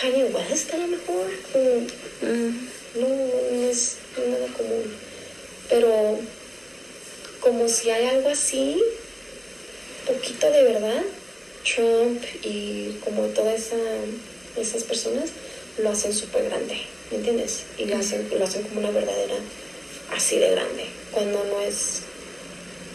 Kanye 0.00 0.24
West, 0.24 0.72
a 0.72 0.78
lo 0.78 0.86
mejor. 0.88 1.26
No, 2.94 3.08
no 3.08 3.68
es 3.68 3.96
nada 4.16 4.46
común. 4.56 4.94
Pero 5.68 6.18
como 7.40 7.68
si 7.68 7.90
hay 7.90 8.06
algo 8.06 8.28
así, 8.28 8.82
poquito 10.06 10.50
de 10.50 10.62
verdad, 10.62 11.02
Trump 11.64 12.22
y 12.42 12.98
como 13.04 13.26
toda 13.28 13.54
esa 13.54 13.76
esas 14.56 14.84
personas 14.84 15.30
lo 15.78 15.90
hacen 15.90 16.12
súper 16.12 16.44
grande, 16.44 16.76
¿me 17.10 17.18
entiendes? 17.18 17.62
Y 17.78 17.86
lo 17.86 17.96
hacen, 17.96 18.28
lo 18.36 18.44
hacen 18.44 18.62
como 18.64 18.80
una 18.80 18.90
verdadera 18.90 19.36
así 20.14 20.38
de 20.38 20.50
grande, 20.50 20.86
cuando 21.10 21.42
no 21.44 21.60
es, 21.62 22.02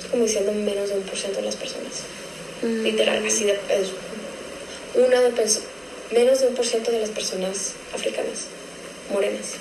como 0.10 0.24
diciendo 0.24 0.52
menos 0.52 0.90
de 0.90 0.96
un 0.96 1.04
por 1.04 1.18
ciento 1.18 1.40
de 1.40 1.46
las 1.46 1.56
personas. 1.56 2.04
Mm. 2.62 2.84
Literal, 2.84 3.26
así 3.26 3.46
de, 3.46 3.54
es 3.54 3.92
una 4.96 5.22
de 5.22 5.32
menos 6.12 6.42
de 6.42 6.48
un 6.48 6.56
por 6.56 6.66
ciento 6.66 6.92
de 6.92 7.00
las 7.00 7.10
personas 7.10 7.74
africanas, 7.94 8.46
morenas, 9.12 9.54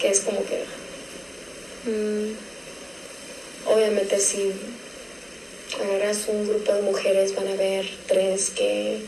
que 0.00 0.08
es 0.08 0.20
como 0.20 0.40
que... 0.44 0.64
Mm. 1.90 2.34
Obviamente 3.68 4.20
si 4.20 4.52
agarras 5.82 6.28
un 6.28 6.48
grupo 6.48 6.72
de 6.72 6.82
mujeres 6.82 7.34
van 7.34 7.48
a 7.48 7.52
haber 7.52 7.88
tres 8.06 8.50
que 8.50 9.00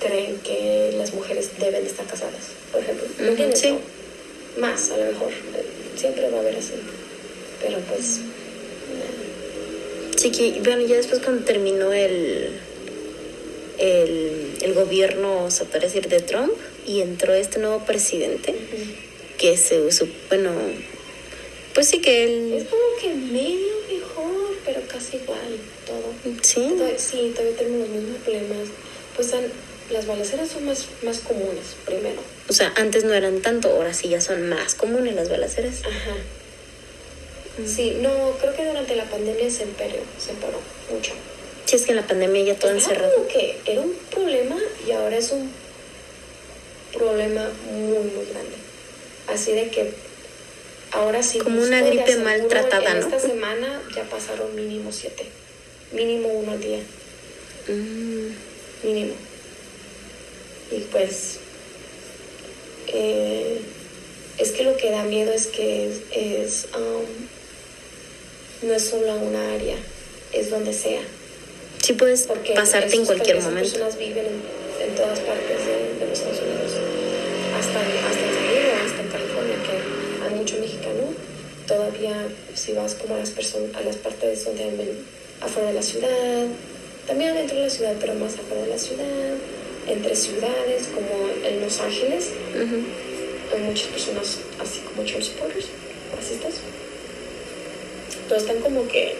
creen 0.00 0.38
que 0.38 0.94
las 0.96 1.12
mujeres 1.12 1.50
deben 1.58 1.84
estar 1.84 2.06
casadas, 2.06 2.52
por 2.72 2.80
ejemplo. 2.80 3.06
¿Me 3.18 3.56
Sí. 3.56 3.78
Más, 4.58 4.90
a 4.90 4.96
lo 4.96 5.12
mejor. 5.12 5.30
Siempre 5.96 6.28
va 6.30 6.38
a 6.38 6.40
haber 6.40 6.56
así. 6.56 6.72
Pero 7.60 7.78
pues... 7.80 8.20
Sí, 10.20 10.30
que, 10.30 10.60
bueno, 10.60 10.86
ya 10.86 10.96
después 10.96 11.22
cuando 11.22 11.46
terminó 11.46 11.94
el, 11.94 12.50
el, 13.78 14.52
el 14.60 14.74
gobierno, 14.74 15.50
se 15.50 15.64
puede 15.64 15.86
decir, 15.86 16.08
de 16.08 16.20
Trump, 16.20 16.52
y 16.86 17.00
entró 17.00 17.32
este 17.32 17.58
nuevo 17.58 17.86
presidente, 17.86 18.54
que 19.38 19.56
se 19.56 19.80
usó, 19.80 20.06
bueno, 20.28 20.50
pues 21.72 21.88
sí 21.88 22.02
que 22.02 22.24
él... 22.24 22.52
Es 22.52 22.64
como 22.64 22.82
que 23.00 23.14
medio 23.14 23.72
mejor, 23.90 24.58
pero 24.66 24.82
casi 24.88 25.16
igual 25.16 25.56
todo. 25.86 26.12
Sí. 26.42 26.68
sí, 26.98 27.32
todavía 27.34 27.56
tenemos 27.56 27.88
los 27.88 27.88
mismos 27.88 28.18
problemas. 28.22 28.68
Pues 29.16 29.32
han, 29.32 29.44
las 29.90 30.06
balaceras 30.06 30.50
son 30.50 30.66
más, 30.66 30.86
más 31.02 31.20
comunes, 31.20 31.76
primero. 31.86 32.20
O 32.46 32.52
sea, 32.52 32.74
antes 32.76 33.04
no 33.04 33.14
eran 33.14 33.40
tanto, 33.40 33.70
ahora 33.70 33.94
sí 33.94 34.10
ya 34.10 34.20
son 34.20 34.50
más 34.50 34.74
comunes 34.74 35.14
las 35.14 35.30
balaceras. 35.30 35.80
Ajá. 35.80 36.16
Sí, 37.66 37.96
no, 38.00 38.36
creo 38.40 38.54
que 38.54 38.64
durante 38.64 38.96
la 38.96 39.04
pandemia 39.04 39.50
se 39.50 39.64
empeoró, 39.64 39.98
se 40.18 40.30
empeoró 40.30 40.58
mucho. 40.90 41.12
Sí, 41.64 41.76
es 41.76 41.82
que 41.82 41.90
en 41.90 41.96
la 41.96 42.06
pandemia 42.06 42.42
ya 42.42 42.54
todo 42.56 42.72
encerrado. 42.72 43.14
Como 43.14 43.28
que 43.28 43.58
era 43.64 43.80
un 43.80 43.94
problema 44.10 44.56
y 44.86 44.90
ahora 44.92 45.16
es 45.16 45.30
un 45.30 45.50
problema 46.92 47.48
muy, 47.70 47.98
muy 48.10 48.24
grande. 48.26 48.56
Así 49.28 49.52
de 49.52 49.70
que 49.70 49.92
ahora 50.90 51.22
sí. 51.22 51.38
Como 51.38 51.62
una 51.62 51.80
gripe 51.82 52.16
maltratada, 52.16 52.94
¿no? 52.94 53.00
Esta 53.00 53.20
semana 53.20 53.82
ya 53.94 54.02
pasaron 54.04 54.54
mínimo 54.54 54.90
siete. 54.92 55.26
Mínimo 55.92 56.28
uno 56.28 56.52
al 56.52 56.60
día. 56.60 56.80
Mm. 57.68 58.86
Mínimo. 58.86 59.14
Y 60.72 60.80
pues 60.92 61.38
eh, 62.86 63.60
es 64.38 64.52
que 64.52 64.64
lo 64.64 64.76
que 64.76 64.90
da 64.90 65.02
miedo 65.04 65.32
es 65.32 65.46
que 65.46 65.90
es, 66.12 66.66
um, 66.74 67.04
no 68.62 68.74
es 68.74 68.88
solo 68.88 69.14
una 69.14 69.54
área, 69.54 69.76
es 70.32 70.50
donde 70.50 70.72
sea. 70.72 71.00
Sí 71.82 71.94
puedes 71.94 72.28
pasarte 72.54 72.94
en 72.96 73.06
cualquier 73.06 73.40
momento. 73.40 73.60
Las 73.60 73.70
personas 73.70 73.98
viven 73.98 74.26
en, 74.26 74.94
todas 74.94 75.18
partes 75.20 75.58
de, 75.66 76.06
los 76.06 76.18
Estados 76.18 76.40
Unidos, 76.40 76.72
hasta, 77.58 77.80
hasta 77.80 78.20
en 78.20 78.86
hasta 78.86 79.00
en 79.02 79.08
California, 79.08 79.56
que 79.64 80.24
hay 80.24 80.34
mucho 80.34 80.58
mexicano. 80.58 81.14
Todavía 81.66 82.28
si 82.54 82.72
vas 82.72 82.94
como 82.94 83.14
a 83.14 83.18
las, 83.18 83.30
personas, 83.30 83.74
a 83.76 83.80
las 83.80 83.96
partes 83.96 84.44
donde 84.44 84.64
hay 84.64 85.04
afuera 85.40 85.68
de 85.68 85.74
la 85.74 85.82
ciudad, 85.82 86.46
también 87.06 87.34
dentro 87.34 87.56
de 87.56 87.64
la 87.64 87.70
ciudad, 87.70 87.94
pero 88.00 88.14
más 88.14 88.34
afuera 88.34 88.62
de 88.62 88.70
la 88.70 88.78
ciudad 88.78 89.34
entre 89.86 90.14
ciudades 90.14 90.88
como 90.94 91.28
en 91.44 91.60
Los 91.60 91.80
Ángeles. 91.80 92.30
Hay 93.52 93.60
muchas 93.62 93.88
personas 93.88 94.38
así 94.60 94.80
como 94.80 95.02
Trump 95.04 95.22
supporters, 95.22 95.66
racistas. 96.14 96.54
Pero 98.30 98.40
están 98.40 98.60
como 98.60 98.86
que, 98.86 99.16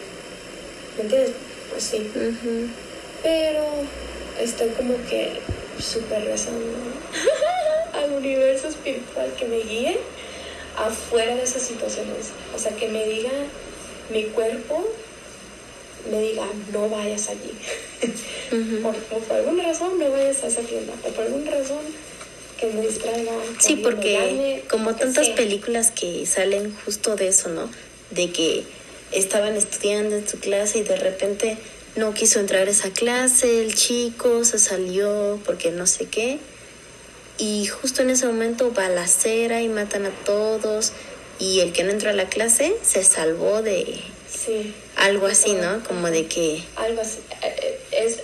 ¿me 0.95 1.03
entiendes? 1.03 1.31
Así. 1.75 2.09
Pero 3.21 3.65
estoy 4.39 4.69
como 4.69 4.93
que 5.09 5.33
súper 5.77 6.23
rezando 6.23 6.65
al 7.93 8.13
universo 8.13 8.69
espiritual 8.69 9.33
que 9.37 9.45
me 9.45 9.57
guíe 9.57 9.97
afuera 10.77 11.35
de 11.35 11.43
esas 11.43 11.61
situaciones. 11.61 12.29
O 12.55 12.57
sea, 12.57 12.71
que 12.71 12.87
me 12.87 13.05
diga 13.05 13.31
mi 14.11 14.23
cuerpo 14.27 14.89
me 16.09 16.21
diga, 16.21 16.47
no 16.71 16.89
vayas 16.89 17.27
allí. 17.27 17.51
por, 18.81 18.95
alguna 19.35 19.63
razón 19.63 19.99
no 19.99 20.09
vayas 20.09 20.41
a 20.43 20.47
esa 20.47 20.61
tienda. 20.61 20.93
O 21.05 21.09
por 21.09 21.25
alguna 21.25 21.51
razón 21.51 21.81
que 22.57 22.67
me 22.67 22.81
distraiga. 22.81 23.33
Sí, 23.59 23.75
porque 23.75 24.63
como 24.69 24.95
tantas 24.95 25.27
películas 25.29 25.91
que 25.91 26.25
salen 26.25 26.73
justo 26.85 27.17
de 27.17 27.27
eso, 27.27 27.49
¿no? 27.49 27.69
De 28.09 28.31
que 28.31 28.63
estaban 29.11 29.55
estudiando 29.55 30.15
en 30.15 30.27
su 30.27 30.39
clase 30.39 30.79
y 30.79 30.83
de 30.83 30.95
repente 30.95 31.57
no 31.95 32.13
quiso 32.13 32.39
entrar 32.39 32.67
a 32.67 32.71
esa 32.71 32.91
clase, 32.91 33.61
el 33.61 33.75
chico 33.75 34.43
se 34.45 34.59
salió 34.59 35.39
porque 35.45 35.71
no 35.71 35.87
sé 35.87 36.05
qué. 36.05 36.39
Y 37.37 37.67
justo 37.67 38.01
en 38.01 38.11
ese 38.11 38.27
momento 38.27 38.71
balacera 38.71 39.61
y 39.61 39.69
matan 39.69 40.05
a 40.05 40.11
todos. 40.25 40.93
Y 41.39 41.61
el 41.61 41.73
que 41.73 41.83
no 41.83 41.91
entró 41.91 42.11
a 42.11 42.13
la 42.13 42.29
clase 42.29 42.75
se 42.83 43.03
salvó 43.03 43.63
de, 43.63 43.99
Sí. 44.31 44.73
Algo 44.95 45.27
así, 45.27 45.53
¿no? 45.53 45.83
Como 45.83 46.09
de 46.09 46.25
que... 46.27 46.63
Algo 46.75 47.01
así. 47.01 47.19
Eh, 47.41 47.79
es, 47.91 48.19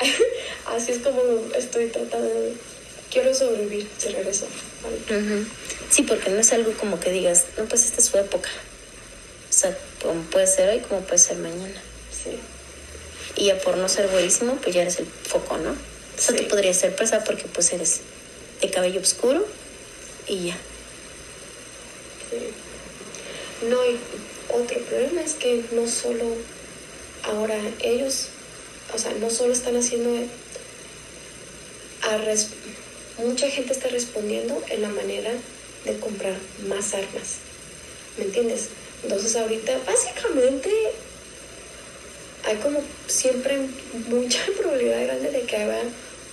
así 0.66 0.92
es 0.92 0.98
como 0.98 1.22
estoy 1.56 1.86
tratando 1.88 2.28
de... 2.28 2.54
Quiero 3.10 3.32
sobrevivir 3.32 3.88
si 3.96 4.08
regreso. 4.08 4.46
Sí, 5.88 6.02
porque 6.02 6.30
no 6.30 6.40
es 6.40 6.52
algo 6.52 6.72
como 6.72 6.98
que 6.98 7.12
digas, 7.12 7.44
no, 7.56 7.64
pues 7.66 7.84
esta 7.84 8.00
es 8.00 8.06
su 8.06 8.18
época. 8.18 8.48
O 9.48 9.52
sea, 9.52 9.76
como 10.04 10.20
puede 10.24 10.46
ser 10.46 10.68
hoy, 10.68 10.80
como 10.80 11.00
puede 11.00 11.18
ser 11.18 11.38
mañana. 11.38 11.80
Sí. 12.12 12.38
Y 13.36 13.46
ya 13.46 13.58
por 13.58 13.78
no 13.78 13.88
ser 13.88 14.08
buenísimo, 14.08 14.56
pues 14.56 14.74
ya 14.74 14.82
eres 14.82 14.98
el 14.98 15.06
foco, 15.06 15.56
¿no? 15.56 15.70
O 15.70 16.20
sea, 16.20 16.36
tú 16.36 16.46
podrías 16.46 16.76
ser 16.76 16.94
presa 16.94 17.24
porque 17.24 17.44
pues 17.44 17.72
eres 17.72 18.00
de 18.60 18.70
cabello 18.70 19.00
oscuro 19.00 19.46
y 20.28 20.48
ya. 20.48 20.56
Sí. 22.30 23.66
No, 23.66 23.82
y 23.84 23.98
otro 24.50 24.78
problema 24.80 25.22
es 25.22 25.32
que 25.34 25.64
no 25.72 25.88
solo 25.88 26.26
ahora 27.22 27.56
ellos, 27.80 28.26
o 28.94 28.98
sea, 28.98 29.12
no 29.14 29.30
solo 29.30 29.54
están 29.54 29.76
haciendo 29.76 30.10
a 32.02 32.18
mucha 33.22 33.48
gente 33.48 33.72
está 33.72 33.88
respondiendo 33.88 34.62
en 34.68 34.82
la 34.82 34.90
manera 34.90 35.30
de 35.86 35.98
comprar 35.98 36.36
más 36.68 36.92
armas. 36.92 37.36
¿Me 38.18 38.24
entiendes? 38.24 38.68
Entonces 39.04 39.36
ahorita 39.36 39.78
básicamente 39.86 40.70
hay 42.46 42.56
como 42.56 42.80
siempre 43.06 43.58
mucha 44.08 44.40
probabilidad 44.58 45.04
grande 45.04 45.30
de 45.30 45.42
que 45.42 45.56
haya 45.56 45.82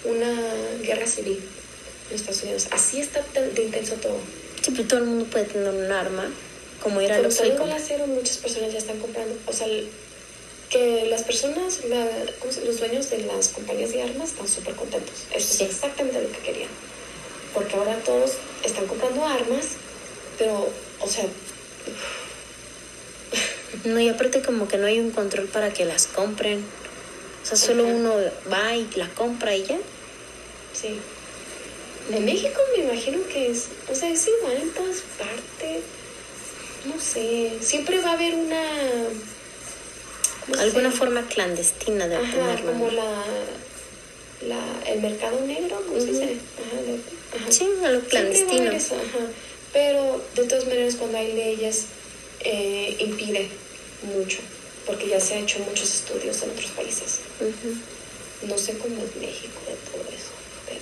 una 0.05 0.33
guerra 0.81 1.05
civil 1.05 1.43
en 2.09 2.15
Estados 2.15 2.43
Unidos. 2.43 2.67
Así 2.71 2.99
está 2.99 3.21
de 3.33 3.63
intenso 3.63 3.95
todo. 3.95 4.17
Sí, 4.61 4.71
pero 4.71 4.87
todo 4.87 4.99
el 4.99 5.05
mundo 5.05 5.25
puede 5.25 5.45
tener 5.45 5.69
un 5.69 5.91
arma, 5.91 6.31
como 6.81 7.01
era 7.01 7.17
lo 7.19 7.29
que 7.29 7.73
acero, 7.73 8.07
muchas 8.07 8.37
personas 8.37 8.71
ya 8.71 8.79
están 8.79 8.99
comprando. 8.99 9.35
O 9.47 9.53
sea, 9.53 9.67
que 10.69 11.07
las 11.09 11.23
personas, 11.23 11.79
los 12.65 12.79
dueños 12.79 13.09
de 13.09 13.19
las 13.19 13.49
compañías 13.49 13.91
de 13.91 14.03
armas 14.03 14.29
están 14.29 14.47
súper 14.47 14.75
contentos. 14.75 15.25
Eso 15.33 15.53
es 15.53 15.61
exactamente 15.61 16.21
lo 16.21 16.31
que 16.31 16.39
querían. 16.39 16.69
Porque 17.53 17.75
ahora 17.75 17.97
todos 18.05 18.33
están 18.63 18.87
comprando 18.87 19.25
armas, 19.25 19.65
pero, 20.37 20.69
o 20.99 21.07
sea... 21.07 21.25
No, 23.83 23.99
y 23.99 24.09
aparte 24.09 24.41
como 24.41 24.67
que 24.67 24.77
no 24.77 24.87
hay 24.87 24.99
un 24.99 25.11
control 25.11 25.47
para 25.47 25.71
que 25.73 25.85
las 25.85 26.07
compren. 26.07 26.63
O 27.43 27.45
sea, 27.45 27.57
solo 27.57 27.85
uno 27.85 28.13
va 28.51 28.75
y 28.75 28.87
la 28.95 29.09
compra 29.09 29.55
y 29.55 29.63
ya. 29.63 29.77
Sí. 30.73 30.99
En 32.11 32.25
México 32.25 32.59
me 32.75 32.83
imagino 32.83 33.19
que 33.27 33.49
es, 33.49 33.67
o 33.89 33.95
sea, 33.95 34.09
es 34.09 34.27
igual 34.27 34.57
en 34.57 34.71
todas 34.71 35.01
partes. 35.17 35.83
No 36.85 36.99
sé, 36.99 37.53
siempre 37.61 37.99
va 37.99 38.11
a 38.11 38.13
haber 38.13 38.35
una... 38.35 38.63
Alguna 40.59 40.91
forma 40.91 41.27
clandestina 41.27 42.07
de 42.07 42.15
Ajá, 42.15 42.57
como 42.65 42.89
la, 42.89 43.23
la, 44.47 44.91
el 44.91 44.99
mercado 45.01 45.39
negro, 45.41 45.81
¿cómo 45.87 45.99
se 45.99 46.07
dice? 46.07 46.37
Ajá, 47.35 47.51
Sí, 47.51 47.69
algo 47.85 48.01
clandestino. 48.07 48.71
Pero 49.71 50.21
de 50.35 50.43
todas 50.45 50.65
maneras 50.65 50.95
cuando 50.95 51.17
hay 51.17 51.33
leyes 51.33 51.85
eh, 52.41 52.97
impide 52.99 53.49
mucho, 54.03 54.39
porque 54.85 55.07
ya 55.07 55.19
se 55.19 55.35
han 55.35 55.43
hecho 55.43 55.59
muchos 55.59 55.93
estudios 55.93 56.41
en 56.43 56.51
otros 56.51 56.71
países. 56.71 57.19
No 58.47 58.57
sé 58.57 58.77
cómo 58.77 59.03
es 59.03 59.15
México 59.15 59.61
de 59.67 59.75
todo 59.91 60.01
eso, 60.09 60.31
pero... 60.65 60.81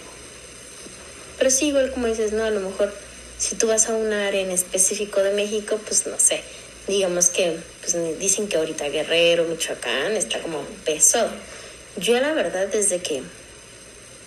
Pero 1.38 1.50
sí, 1.50 1.68
igual 1.68 1.92
como 1.92 2.08
dices, 2.08 2.32
¿no? 2.32 2.44
A 2.44 2.50
lo 2.50 2.60
mejor 2.60 2.94
si 3.40 3.56
tú 3.56 3.68
vas 3.68 3.88
a 3.88 3.96
un 3.96 4.12
área 4.12 4.42
en 4.42 4.52
específico 4.52 5.22
de 5.24 5.32
México, 5.34 5.80
pues 5.86 6.06
no 6.06 6.20
sé, 6.20 6.42
digamos 6.88 7.30
que 7.30 7.58
pues, 7.82 8.20
dicen 8.20 8.48
que 8.48 8.58
ahorita 8.58 8.90
Guerrero, 8.90 9.46
Michoacán 9.46 10.12
está 10.14 10.40
como 10.42 10.62
pesado. 10.84 11.30
Yo 11.96 12.20
la 12.20 12.34
verdad 12.34 12.68
desde 12.68 13.00
que, 13.00 13.24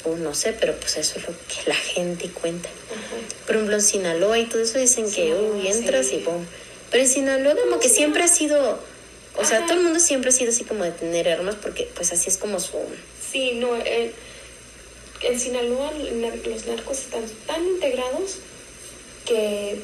pues 0.03 0.19
no 0.19 0.35
sé, 0.35 0.55
pero 0.59 0.75
pues 0.77 0.97
eso 0.97 1.19
es 1.19 1.27
lo 1.27 1.35
que 1.47 1.69
la 1.69 1.75
gente 1.75 2.29
cuenta. 2.31 2.71
Por 3.47 3.57
ejemplo, 3.57 3.77
en 3.77 3.83
Sinaloa 3.83 4.39
y 4.39 4.47
todo 4.47 4.63
eso 4.63 4.79
dicen 4.79 5.11
que, 5.11 5.35
uy, 5.35 5.69
entras 5.69 6.11
y 6.13 6.19
pum. 6.19 6.45
Pero 6.91 7.05
en 7.05 7.09
Sinaloa 7.09 7.55
como 7.57 7.81
que 7.81 7.89
siempre 7.89 8.23
ha 8.23 8.29
sido, 8.29 8.79
o 9.37 9.45
sea, 9.45 9.65
todo 9.65 9.79
el 9.79 9.85
mundo 9.85 9.99
siempre 9.99 10.31
ha 10.31 10.33
sido 10.33 10.51
así 10.51 10.65
como 10.65 10.85
de 10.85 10.91
tener 10.91 11.29
armas 11.29 11.57
porque 11.57 11.89
pues 11.95 12.13
así 12.13 12.29
es 12.29 12.37
como 12.37 12.61
su... 12.61 12.77
Sí, 13.31 13.53
no, 13.55 13.77
eh, 13.77 14.13
en 15.23 15.41
Sinaloa 15.41 15.93
los 15.93 16.67
narcos 16.67 16.99
están 16.99 17.25
tan 17.47 17.65
integrados 17.67 18.39
que 19.25 19.81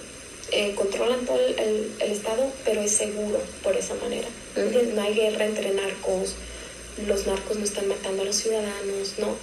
eh, 0.51 0.75
controlan 0.75 1.25
todo 1.25 1.39
el, 1.39 1.93
estado, 2.01 2.51
pero 2.65 2.81
es 2.81 2.93
seguro 2.93 3.41
por 3.63 3.77
esa 3.77 3.95
manera. 3.95 4.29
No 4.57 5.03
hay 5.03 5.15
guerra 5.15 5.47
entre 5.47 5.71
narcos, 5.71 6.35
los 7.07 7.27
narcos 7.27 7.57
no 7.57 7.65
están 7.65 7.89
matando 7.89 8.23
a 8.23 8.25
los 8.25 8.37
ciudadanos, 8.37 9.15
no. 9.19 9.37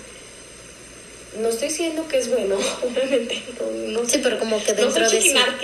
No 1.39 1.50
estoy 1.50 1.67
diciendo 1.69 2.08
que 2.08 2.17
es 2.17 2.30
bueno, 2.30 2.58
obviamente. 2.84 3.41
No, 3.88 4.08
sí, 4.08 4.19
pero 4.24 4.39
como 4.39 4.63
que 4.63 4.74
dentro 4.74 5.02
no 5.02 5.10
de 5.10 5.21
su... 5.21 5.28
ni 5.28 5.34
nada 5.34 5.58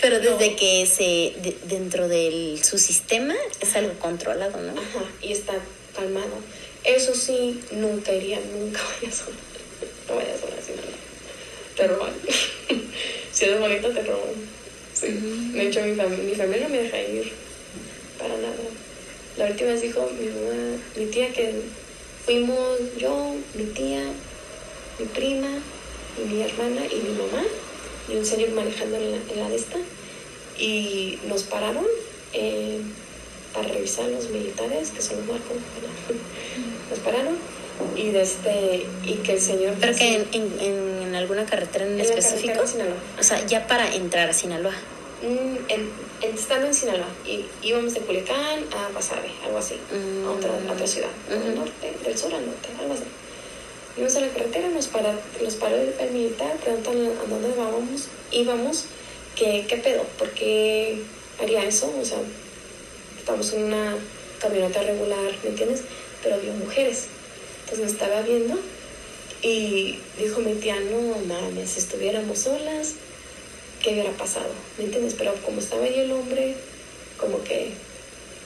Pero 0.00 0.20
desde 0.20 0.56
que 0.56 0.86
se 0.86 1.32
dentro 1.64 2.08
de 2.08 2.58
su 2.62 2.78
sistema 2.78 3.34
es 3.60 3.76
algo 3.76 3.94
controlado, 3.98 4.60
¿no? 4.60 4.72
Ajá, 4.72 5.04
y 5.20 5.32
está 5.32 5.54
calmado. 5.94 6.38
Eso 6.84 7.14
sí, 7.14 7.60
nunca 7.72 8.12
iría, 8.12 8.40
nunca 8.40 8.80
vaya 9.00 9.14
sola. 9.14 9.36
No 10.08 10.16
vaya 10.16 10.36
sola, 10.38 10.54
así 10.58 10.72
nada. 10.72 10.96
Pero 11.76 11.98
bueno. 11.98 12.14
si 13.32 13.44
eres 13.44 13.60
bonita 13.60 13.88
te 13.90 14.02
roban. 14.02 14.34
Sí. 14.94 15.06
De 15.52 15.68
hecho, 15.68 15.80
mi, 15.80 15.92
mi 15.92 16.34
familia 16.34 16.68
no 16.68 16.68
me 16.68 16.82
deja 16.82 17.00
ir 17.00 17.32
para 18.18 18.36
nada. 18.36 18.54
La 19.38 19.46
última 19.46 19.70
vez 19.70 19.80
dijo 19.80 20.10
mi 20.18 20.26
mamá, 20.26 20.76
mi 20.96 21.06
tía 21.06 21.32
que 21.32 21.54
fuimos 22.26 22.78
yo, 22.98 23.34
mi 23.54 23.64
tía, 23.64 24.02
mi 25.02 25.08
prima 25.08 25.48
y 26.18 26.28
mi 26.28 26.42
hermana 26.42 26.82
y 26.86 26.96
mi 26.96 27.10
mamá 27.10 27.44
y 28.08 28.16
un 28.16 28.24
señor 28.24 28.50
manejando 28.50 28.96
en 28.96 29.12
la, 29.12 29.18
en 29.32 29.40
la 29.40 29.48
de 29.48 29.56
esta 29.56 29.78
y 30.58 31.18
nos 31.26 31.42
pararon 31.44 31.86
eh, 32.32 32.80
para 33.52 33.68
revisar 33.68 34.06
los 34.08 34.30
militares 34.30 34.90
que 34.90 35.02
son 35.02 35.18
los 35.18 35.26
marcos. 35.26 35.56
nos 36.90 36.98
pararon 37.00 37.36
y 37.96 38.14
este 38.14 38.86
y 39.02 39.14
que 39.24 39.32
el 39.32 39.40
señor 39.40 39.74
pero 39.80 39.96
que 39.96 40.16
en, 40.16 40.28
en, 40.32 41.02
en, 41.02 41.14
alguna 41.14 41.44
carretera 41.46 41.86
en, 41.86 42.00
específico 42.00 42.62
o 43.18 43.22
sea 43.22 43.44
ya 43.46 43.66
para 43.66 43.92
entrar 43.94 44.28
a 44.28 44.32
Sinaloa. 44.32 44.74
Mm, 45.22 45.56
en, 45.68 45.90
estando 46.20 46.66
en 46.66 46.74
Sinaloa 46.74 47.08
y 47.26 47.44
íbamos 47.62 47.94
de 47.94 48.00
Culiacán 48.00 48.64
a 48.76 48.92
Guasave 48.92 49.30
algo 49.44 49.58
así 49.58 49.74
a, 50.26 50.30
otra, 50.30 50.50
a 50.68 50.72
otra 50.72 50.86
ciudad 50.86 51.08
del 51.28 51.56
norte 51.56 51.92
del 52.04 52.16
sur 52.16 52.32
al 52.32 52.46
norte 52.46 52.68
algo 52.78 52.94
así 52.94 53.04
íbamos 53.96 54.16
a 54.16 54.20
la 54.20 54.28
carretera 54.28 54.68
nos 54.68 54.86
para, 54.86 55.18
nos 55.42 55.54
paró 55.56 55.76
el, 55.76 56.10
militar 56.12 56.56
preguntan 56.56 56.96
a 56.96 57.28
dónde 57.28 57.48
vamos 57.56 58.08
íbamos 58.30 58.84
qué 59.36 59.66
qué 59.68 59.76
pedo 59.76 60.04
por 60.18 60.30
qué 60.30 61.02
haría 61.40 61.64
eso 61.64 61.92
o 62.00 62.04
sea 62.04 62.18
estamos 63.18 63.52
en 63.52 63.64
una 63.64 63.96
camioneta 64.40 64.82
regular 64.82 65.32
¿me 65.42 65.50
entiendes? 65.50 65.82
pero 66.22 66.38
vio 66.40 66.52
mujeres 66.52 67.06
pues 67.68 67.80
me 67.80 67.86
estaba 67.86 68.22
viendo 68.22 68.58
y 69.42 69.98
dijo 70.18 70.40
mi 70.40 70.54
tía, 70.54 70.78
no 70.78 71.16
mames, 71.26 71.70
si 71.70 71.80
estuviéramos 71.80 72.38
solas, 72.38 72.94
¿qué 73.82 73.90
hubiera 73.90 74.12
pasado? 74.12 74.50
¿Me 74.78 74.84
entiendes? 74.84 75.14
Pero 75.18 75.34
como 75.44 75.58
estaba 75.58 75.84
ahí 75.84 75.98
el 75.98 76.12
hombre, 76.12 76.54
como 77.18 77.42
que 77.42 77.72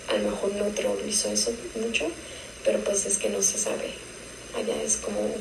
a 0.09 0.15
lo 0.15 0.31
mejor 0.31 0.53
no 0.55 0.73
hizo 1.07 1.31
eso 1.31 1.53
mucho, 1.75 2.07
pero 2.65 2.79
pues 2.81 3.05
es 3.05 3.19
que 3.19 3.29
no 3.29 3.43
se 3.43 3.59
sabe. 3.59 3.91
Allá 4.55 4.83
es 4.83 4.97
como, 4.97 5.35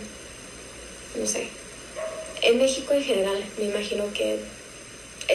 no 1.17 1.27
sé. 1.27 1.47
En 2.41 2.57
México 2.57 2.93
en 2.93 3.03
general, 3.03 3.43
me 3.57 3.65
imagino 3.65 4.11
que 4.13 4.39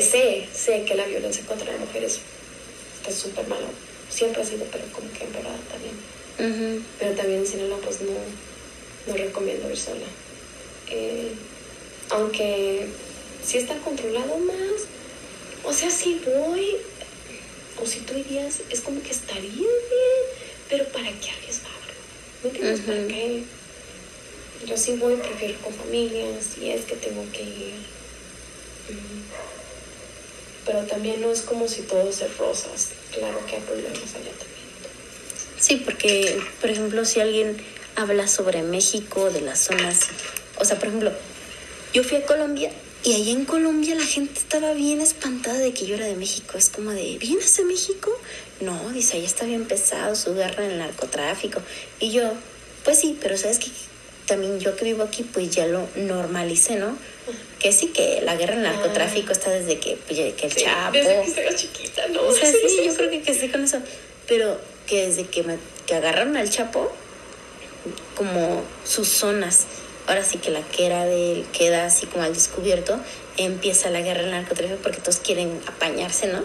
sé, 0.01 0.49
sé 0.55 0.85
que 0.85 0.95
la 0.95 1.07
violencia 1.07 1.45
contra 1.47 1.71
las 1.73 1.81
mujeres 1.81 2.21
está 2.97 3.11
súper 3.13 3.47
malo. 3.49 3.67
Siempre 4.11 4.43
ha 4.43 4.45
sido, 4.45 4.65
pero 4.71 4.85
como 4.93 5.11
que 5.13 5.27
verdad 5.27 5.57
también. 5.71 6.85
Pero 6.99 7.15
también 7.15 7.41
en 7.41 7.47
Sinaloa 7.47 7.79
pues 7.85 8.01
no, 8.01 8.13
no 9.07 9.15
recomiendo 9.15 9.69
ir 9.71 9.77
sola. 9.77 10.07
Eh, 10.89 11.33
aunque 12.11 12.87
si 13.45 13.59
está 13.59 13.77
controlado 13.79 14.39
más, 14.39 14.83
o 15.65 15.73
sea, 15.73 15.91
si 15.91 16.21
voy, 16.25 16.77
o 17.81 17.87
si 17.87 18.01
tú 18.01 18.17
irías, 18.17 18.61
es 18.71 18.81
como 18.81 19.03
que 19.03 19.11
estaría 19.11 19.51
bien, 19.51 19.69
pero 20.69 20.85
¿para 20.87 21.11
qué 21.11 21.31
arriesgar? 21.31 21.73
¿Me 22.43 22.51
entiendes? 22.51 22.81
¿Para 22.81 23.07
qué? 23.07 23.45
Yo 24.67 24.77
sí 24.77 24.97
voy, 24.97 25.17
prefiero 25.17 25.59
con 25.61 25.73
familia, 25.75 26.27
si 26.43 26.71
es 26.71 26.85
que 26.85 26.97
tengo 26.97 27.25
que 27.33 27.43
ir. 27.43 27.75
Mm. 28.91 29.23
Pero 30.67 30.81
también 30.87 31.21
no 31.21 31.31
es 31.31 31.41
como 31.43 31.67
si 31.67 31.83
todo 31.83 32.09
es 32.09 32.37
rosas. 32.37 32.91
Claro 33.13 33.45
que 33.47 33.57
hay 33.57 33.63
problemas 33.63 34.15
allá 34.15 34.33
también. 34.33 34.61
Sí, 35.59 35.77
porque, 35.77 36.41
por 36.61 36.71
ejemplo, 36.71 37.05
si 37.05 37.21
alguien 37.21 37.57
habla 37.97 38.29
sobre 38.29 38.63
México, 38.63 39.31
de 39.31 39.41
las 39.41 39.61
zonas, 39.61 40.09
o 40.59 40.65
sea, 40.65 40.79
por 40.79 40.89
ejemplo, 40.89 41.13
yo 41.93 42.05
fui 42.05 42.19
a 42.19 42.27
Colombia 42.27 42.71
y 43.03 43.15
allá 43.15 43.33
en 43.33 43.47
Colombia 43.47 43.95
la 43.95 44.05
gente 44.05 44.39
estaba 44.39 44.75
bien 44.75 45.01
espantada 45.01 45.59
de 45.59 45.73
que 45.73 45.87
yo 45.87 45.95
era 45.95 46.05
de 46.05 46.17
México. 46.17 46.59
Es 46.59 46.69
como 46.69 46.91
de, 46.91 47.17
¿vienes 47.19 47.57
de 47.57 47.65
México? 47.65 48.15
No, 48.61 48.91
dice, 48.91 49.17
ahí 49.17 49.25
está 49.25 49.47
bien 49.47 49.65
pesado 49.65 50.15
su 50.15 50.35
guerra 50.35 50.67
en 50.67 50.73
el 50.73 50.79
narcotráfico. 50.79 51.63
Y 51.99 52.13
yo, 52.13 52.33
Pues 52.85 52.99
sí, 52.99 53.19
pero 53.21 53.37
sabes 53.37 53.59
que 53.59 53.71
también 54.31 54.59
yo 54.61 54.77
que 54.77 54.85
vivo 54.87 55.03
aquí, 55.03 55.23
pues 55.25 55.51
ya 55.51 55.67
lo 55.67 55.87
normalicé, 55.97 56.77
¿no? 56.77 56.97
Que 57.59 57.73
sí, 57.73 57.89
que 57.89 58.23
la 58.23 58.37
guerra 58.37 58.55
del 58.55 58.63
narcotráfico 58.63 59.33
está 59.33 59.51
desde 59.51 59.79
que, 59.79 59.99
pues, 60.07 60.19
que 60.35 60.47
el 60.47 60.53
Sí, 60.53 60.61
Chapo. 60.65 60.93
Desde 60.93 61.35
que 61.35 61.41
era 61.43 61.55
chiquita, 61.55 62.07
¿no? 62.09 62.23
O 62.23 62.33
sea, 62.33 62.51
Sí, 62.51 62.57
sí, 62.69 62.81
yo 62.87 62.95
creo 62.95 63.11
que, 63.11 63.21
que 63.23 63.35
sí 63.35 63.49
con 63.49 63.65
eso. 63.65 63.79
Pero 64.29 64.59
que 64.87 65.07
desde 65.09 65.25
que, 65.27 65.43
me- 65.43 65.59
que 65.87 65.95
agarraron 65.95 66.37
al 66.37 66.49
Chapo, 66.49 66.91
como 68.17 68.63
sus 68.85 69.09
zonas, 69.09 69.65
ahora 70.07 70.25
sí 70.25 70.39
que 70.39 70.51
la 70.51 70.63
que 70.63 70.87
era 70.87 71.05
de 71.05 71.45
queda 71.53 71.85
así 71.87 72.07
como 72.07 72.25
al 72.25 72.33
descubierto, 72.35 72.99
empieza 73.37 73.91
la 73.91 74.01
guerra 74.01 74.23
del 74.23 74.31
narcotráfico 74.31 74.81
porque 74.83 75.01
todos 75.01 75.19
quieren 75.19 75.61
apañarse, 75.67 76.29
¿no? 76.29 76.41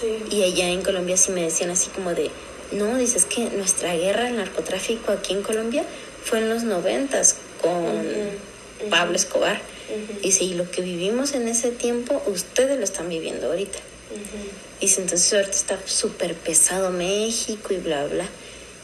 Sí. 0.00 0.18
Y 0.34 0.42
allá 0.44 0.68
en 0.68 0.82
Colombia 0.82 1.16
sí 1.16 1.30
me 1.32 1.42
decían 1.42 1.70
así 1.70 1.88
como 1.90 2.14
de, 2.14 2.30
no, 2.72 2.96
dices 2.98 3.24
que 3.24 3.40
nuestra 3.50 3.94
guerra 3.94 4.24
del 4.24 4.36
narcotráfico 4.36 5.12
aquí 5.12 5.32
en 5.32 5.42
Colombia 5.42 5.84
fue 6.24 6.38
en 6.38 6.48
los 6.50 6.62
noventas 6.64 7.36
con. 7.60 8.48
Pablo 8.90 9.16
Escobar. 9.16 9.60
Ujú, 9.90 10.20
Dice, 10.22 10.44
y 10.44 10.54
lo 10.54 10.70
que 10.70 10.82
vivimos 10.82 11.32
en 11.34 11.48
ese 11.48 11.70
tiempo, 11.72 12.22
ustedes 12.26 12.78
lo 12.78 12.84
están 12.84 13.08
viviendo 13.08 13.48
ahorita. 13.48 13.78
ujú. 14.10 14.20
Dice, 14.80 15.00
entonces 15.00 15.32
ahorita 15.32 15.50
está 15.56 15.78
súper 15.86 16.34
pesado 16.34 16.90
México 16.90 17.74
y 17.74 17.78
bla, 17.78 18.04
bla. 18.06 18.28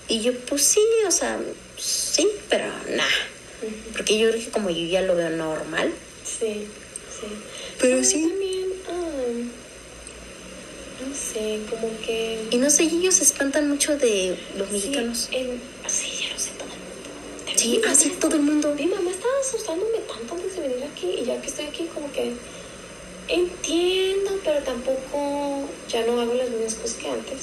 Y 0.09 0.21
yo, 0.23 0.33
pues 0.47 0.63
sí, 0.65 0.81
o 1.07 1.11
sea, 1.13 1.39
sí, 1.79 2.29
pero 2.51 2.65
nada. 2.91 3.09
Porque 3.93 4.19
yo 4.19 4.31
creo 4.31 4.43
que 4.45 4.51
como 4.51 4.69
yo 4.71 4.85
ya 4.85 5.01
lo 5.03 5.15
veo 5.15 5.31
normal. 5.31 5.93
Sí, 6.25 6.67
sí. 7.09 7.27
Pero 7.81 7.99
Ay, 7.99 8.05
sí. 8.05 8.27
También, 8.29 8.65
no 11.01 11.15
sé, 11.15 11.61
como 11.71 11.89
que... 12.05 12.47
Y 12.51 12.57
no 12.57 12.71
sé, 12.71 12.85
ellos 12.85 13.15
se 13.15 13.25
espantan 13.25 13.69
mucho 13.69 13.97
de 13.97 14.37
los 14.57 14.69
Sí, 14.69 14.75
mexicanos. 14.75 15.29
en- 15.33 15.61
sí, 15.87 16.09
ya 16.23 16.33
lo 16.33 16.39
sé 16.39 16.51
todo 16.59 16.65
el 16.65 16.71
mundo. 16.71 17.54
Sí, 17.65 17.81
así 17.89 18.11
todo 18.21 18.37
el 18.37 18.43
mundo. 18.43 18.75
Mi 18.75 18.85
mamá 18.85 19.11
estaba 19.11 19.33
asustándome 19.41 19.97
tanto 20.01 20.35
antes 20.35 20.55
de 20.55 20.69
venir 20.69 20.85
aquí 20.85 21.07
y 21.19 21.25
ya 21.25 21.41
que 21.41 21.47
estoy 21.47 21.65
aquí 21.65 21.89
como 21.95 22.13
que 22.13 22.35
entiendo, 23.27 24.39
pero 24.45 24.61
tampoco 24.61 25.67
ya 25.89 26.05
no 26.05 26.21
hago 26.21 26.35
las 26.35 26.51
mismas 26.51 26.75
cosas 26.75 26.97
que 26.99 27.09
antes. 27.09 27.41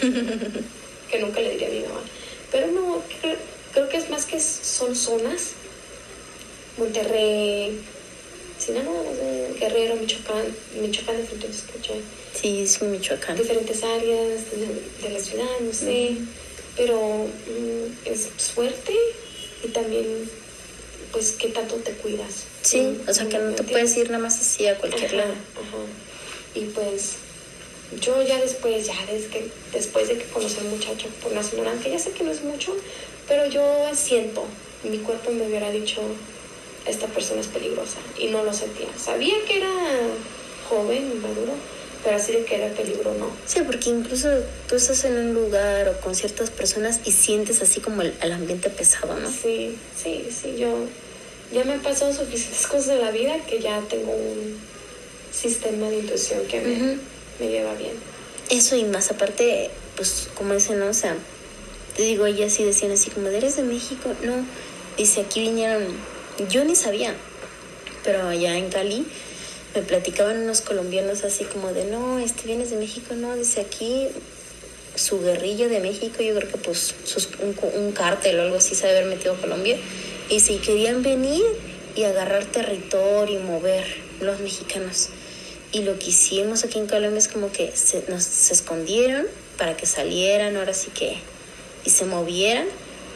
que 1.10 1.18
nunca 1.18 1.40
le 1.40 1.50
diría 1.50 1.68
a 1.68 1.70
mi 1.70 1.80
mamá. 1.80 2.00
Pero 2.50 2.68
no, 2.68 3.02
creo, 3.20 3.36
creo 3.74 3.88
que 3.90 3.98
es 3.98 4.08
más 4.08 4.24
que 4.24 4.40
son 4.40 4.96
zonas. 4.96 5.50
Monterrey, 6.78 7.78
Sinaloa, 8.56 9.04
Guerrero, 9.60 9.96
Michoacán, 9.96 10.46
Michoacán 10.80 11.18
de 11.18 11.24
frente 11.24 11.48
Sí, 12.40 12.62
es 12.62 12.80
un 12.80 12.90
Michoacán. 12.92 13.36
diferentes 13.36 13.82
áreas 13.84 14.50
de, 14.50 15.02
de 15.02 15.12
la 15.12 15.20
ciudad, 15.20 15.60
no 15.60 15.74
sé, 15.74 16.16
pero 16.74 17.26
mm, 17.26 18.06
es 18.06 18.28
suerte 18.38 18.94
y 19.64 19.68
también 19.68 20.30
pues 21.12 21.32
qué 21.32 21.48
tanto 21.48 21.76
te 21.76 21.92
cuidas. 21.92 22.44
Sí, 22.62 22.80
Mm, 22.80 23.08
o 23.08 23.12
sea 23.14 23.28
que 23.28 23.38
no 23.38 23.52
te 23.54 23.64
puedes 23.64 23.96
ir 23.96 24.10
nada 24.10 24.22
más 24.22 24.40
así 24.40 24.66
a 24.66 24.78
cualquier 24.78 25.06
Ajá, 25.06 25.16
lado. 25.16 25.32
ajá. 25.32 25.78
Y 26.54 26.60
pues 26.66 27.12
yo 28.00 28.22
ya 28.22 28.40
después, 28.40 28.86
ya 28.86 28.94
desde 29.10 29.28
que, 29.28 29.48
después 29.72 30.08
de 30.08 30.16
que 30.18 30.24
conocí 30.24 30.58
al 30.58 30.66
muchacho 30.68 31.08
por 31.22 31.32
la 31.32 31.42
señora, 31.42 31.72
que 31.82 31.90
ya 31.90 31.98
sé 31.98 32.12
que 32.12 32.24
no 32.24 32.30
es 32.32 32.42
mucho, 32.42 32.74
pero 33.28 33.46
yo 33.46 33.62
siento, 33.94 34.44
mi 34.84 34.98
cuerpo 34.98 35.30
me 35.30 35.46
hubiera 35.46 35.70
dicho, 35.70 36.00
esta 36.86 37.06
persona 37.08 37.40
es 37.42 37.46
peligrosa 37.48 37.98
y 38.18 38.28
no 38.28 38.42
lo 38.42 38.52
sentía. 38.52 38.88
Sabía 38.98 39.34
que 39.46 39.58
era 39.58 39.70
joven, 40.68 41.20
maduro, 41.20 41.52
pero 42.02 42.16
así 42.16 42.32
de 42.32 42.44
que 42.44 42.56
era 42.56 42.74
peligro 42.74 43.14
no. 43.14 43.30
Sí, 43.46 43.60
porque 43.64 43.90
incluso 43.90 44.28
tú 44.68 44.76
estás 44.76 45.04
en 45.04 45.16
un 45.16 45.34
lugar 45.34 45.88
o 45.88 46.00
con 46.00 46.14
ciertas 46.14 46.50
personas 46.50 47.00
y 47.04 47.12
sientes 47.12 47.62
así 47.62 47.80
como 47.80 48.02
el, 48.02 48.14
el 48.20 48.32
ambiente 48.32 48.70
pesado, 48.70 49.18
¿no? 49.18 49.30
Sí, 49.30 49.76
sí, 50.00 50.28
sí, 50.30 50.56
yo 50.58 50.74
ya 51.52 51.64
me 51.64 51.74
han 51.74 51.82
pasado 51.82 52.12
suficientes 52.12 52.66
cosas 52.66 52.90
en 52.90 53.00
la 53.02 53.10
vida 53.10 53.34
que 53.46 53.60
ya 53.60 53.80
tengo 53.88 54.12
un 54.12 54.58
sistema 55.32 55.88
de 55.88 55.98
intuición 55.98 56.46
que 56.46 56.60
me, 56.60 56.72
Ujú. 56.72 57.00
me 57.40 57.48
lleva 57.48 57.74
bien. 57.74 57.92
Eso 58.50 58.76
y 58.76 58.84
más 58.84 59.10
aparte, 59.10 59.70
pues 59.96 60.28
como 60.34 60.54
dicen, 60.54 60.78
¿no? 60.78 60.88
O 60.88 60.94
sea, 60.94 61.16
te 61.96 62.02
digo, 62.02 62.26
ellas 62.26 62.52
sí 62.52 62.64
decían 62.64 62.92
así 62.92 63.10
como, 63.10 63.28
¿eres 63.28 63.56
de 63.56 63.62
México? 63.62 64.10
No, 64.22 64.44
dice, 64.96 65.20
aquí 65.22 65.40
vinieron, 65.40 65.86
yo 66.50 66.64
ni 66.64 66.74
sabía, 66.74 67.14
pero 68.04 68.28
allá 68.28 68.56
en 68.56 68.68
Cali 68.70 69.06
me 69.74 69.82
platicaban 69.82 70.38
unos 70.42 70.60
colombianos 70.60 71.24
así 71.24 71.44
como 71.44 71.72
de, 71.72 71.84
no, 71.84 72.18
este 72.18 72.44
vienes 72.44 72.70
de 72.70 72.76
México, 72.76 73.14
no, 73.14 73.34
dice 73.36 73.60
aquí 73.60 74.08
su 74.94 75.20
guerrilla 75.20 75.68
de 75.68 75.80
México, 75.80 76.22
yo 76.22 76.34
creo 76.34 76.50
que 76.50 76.58
pues 76.58 76.94
un, 77.40 77.56
un 77.80 77.92
cártel 77.92 78.38
o 78.38 78.42
algo 78.42 78.56
así 78.56 78.74
se 78.74 78.86
debe 78.86 78.98
haber 78.98 79.10
metido 79.16 79.34
a 79.34 79.36
Colombia, 79.38 79.78
y 80.28 80.40
si 80.40 80.58
querían 80.58 81.02
venir 81.02 81.42
y 81.94 82.04
agarrar 82.04 82.44
territorio 82.46 83.40
y 83.40 83.42
mover 83.42 83.84
los 84.20 84.40
mexicanos. 84.40 85.08
Y 85.72 85.82
lo 85.82 85.98
que 85.98 86.10
hicimos 86.10 86.64
aquí 86.64 86.78
en 86.78 86.86
Colombia 86.86 87.18
es 87.18 87.28
como 87.28 87.50
que 87.50 87.72
nos, 88.08 88.22
se 88.24 88.52
escondieron 88.52 89.26
para 89.58 89.76
que 89.76 89.86
salieran, 89.86 90.56
ahora 90.56 90.74
sí 90.74 90.90
que, 90.90 91.16
y 91.84 91.90
se 91.90 92.04
movieran. 92.04 92.66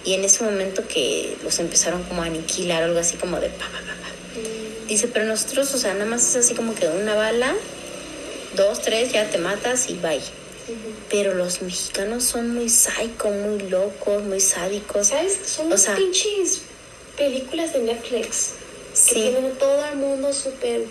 Y 0.05 0.15
en 0.15 0.25
ese 0.25 0.45
momento 0.45 0.87
que 0.87 1.37
los 1.43 1.59
empezaron 1.59 2.03
como 2.05 2.23
a 2.23 2.27
aniquilar, 2.27 2.83
algo 2.83 2.99
así 2.99 3.17
como 3.17 3.41
de 3.41 3.49
pa, 3.49 3.67
pa, 3.67 3.81
pa, 3.81 3.95
pa. 3.95 4.47
Dice, 4.89 5.09
pero 5.09 5.25
nosotros, 5.25 5.75
o 5.75 5.79
sea, 5.79 5.95
nada 5.95 6.07
más 6.07 6.23
es 6.31 6.37
así 6.37 6.55
como 6.55 6.75
que 6.75 6.87
una 6.89 7.15
bala, 7.15 7.55
dos, 8.55 8.81
tres, 8.83 9.13
ya 9.13 9.29
te 9.31 9.39
matas 9.39 9.89
y 9.91 9.95
bye. 9.95 10.21
Pero 11.11 11.35
los 11.35 11.63
mexicanos 11.63 12.25
son 12.25 12.55
muy 12.55 12.69
psycho, 12.69 13.29
muy 13.31 13.69
locos, 13.69 14.23
muy 14.25 14.41
sádicos. 14.41 15.09
¿Sabes? 15.09 15.39
Son 15.47 15.67
O 15.67 15.71
las 15.71 15.83
sea- 15.83 15.97
pinches 15.97 16.63
películas 17.17 17.73
de 17.73 17.81
Netflix 17.81 18.53
que 18.93 18.97
Sí, 18.99 19.15
tienen 19.15 19.47
a 19.47 19.51
todo 19.59 19.85
el 19.87 19.97
mundo 19.97 20.33
súper... 20.33 20.83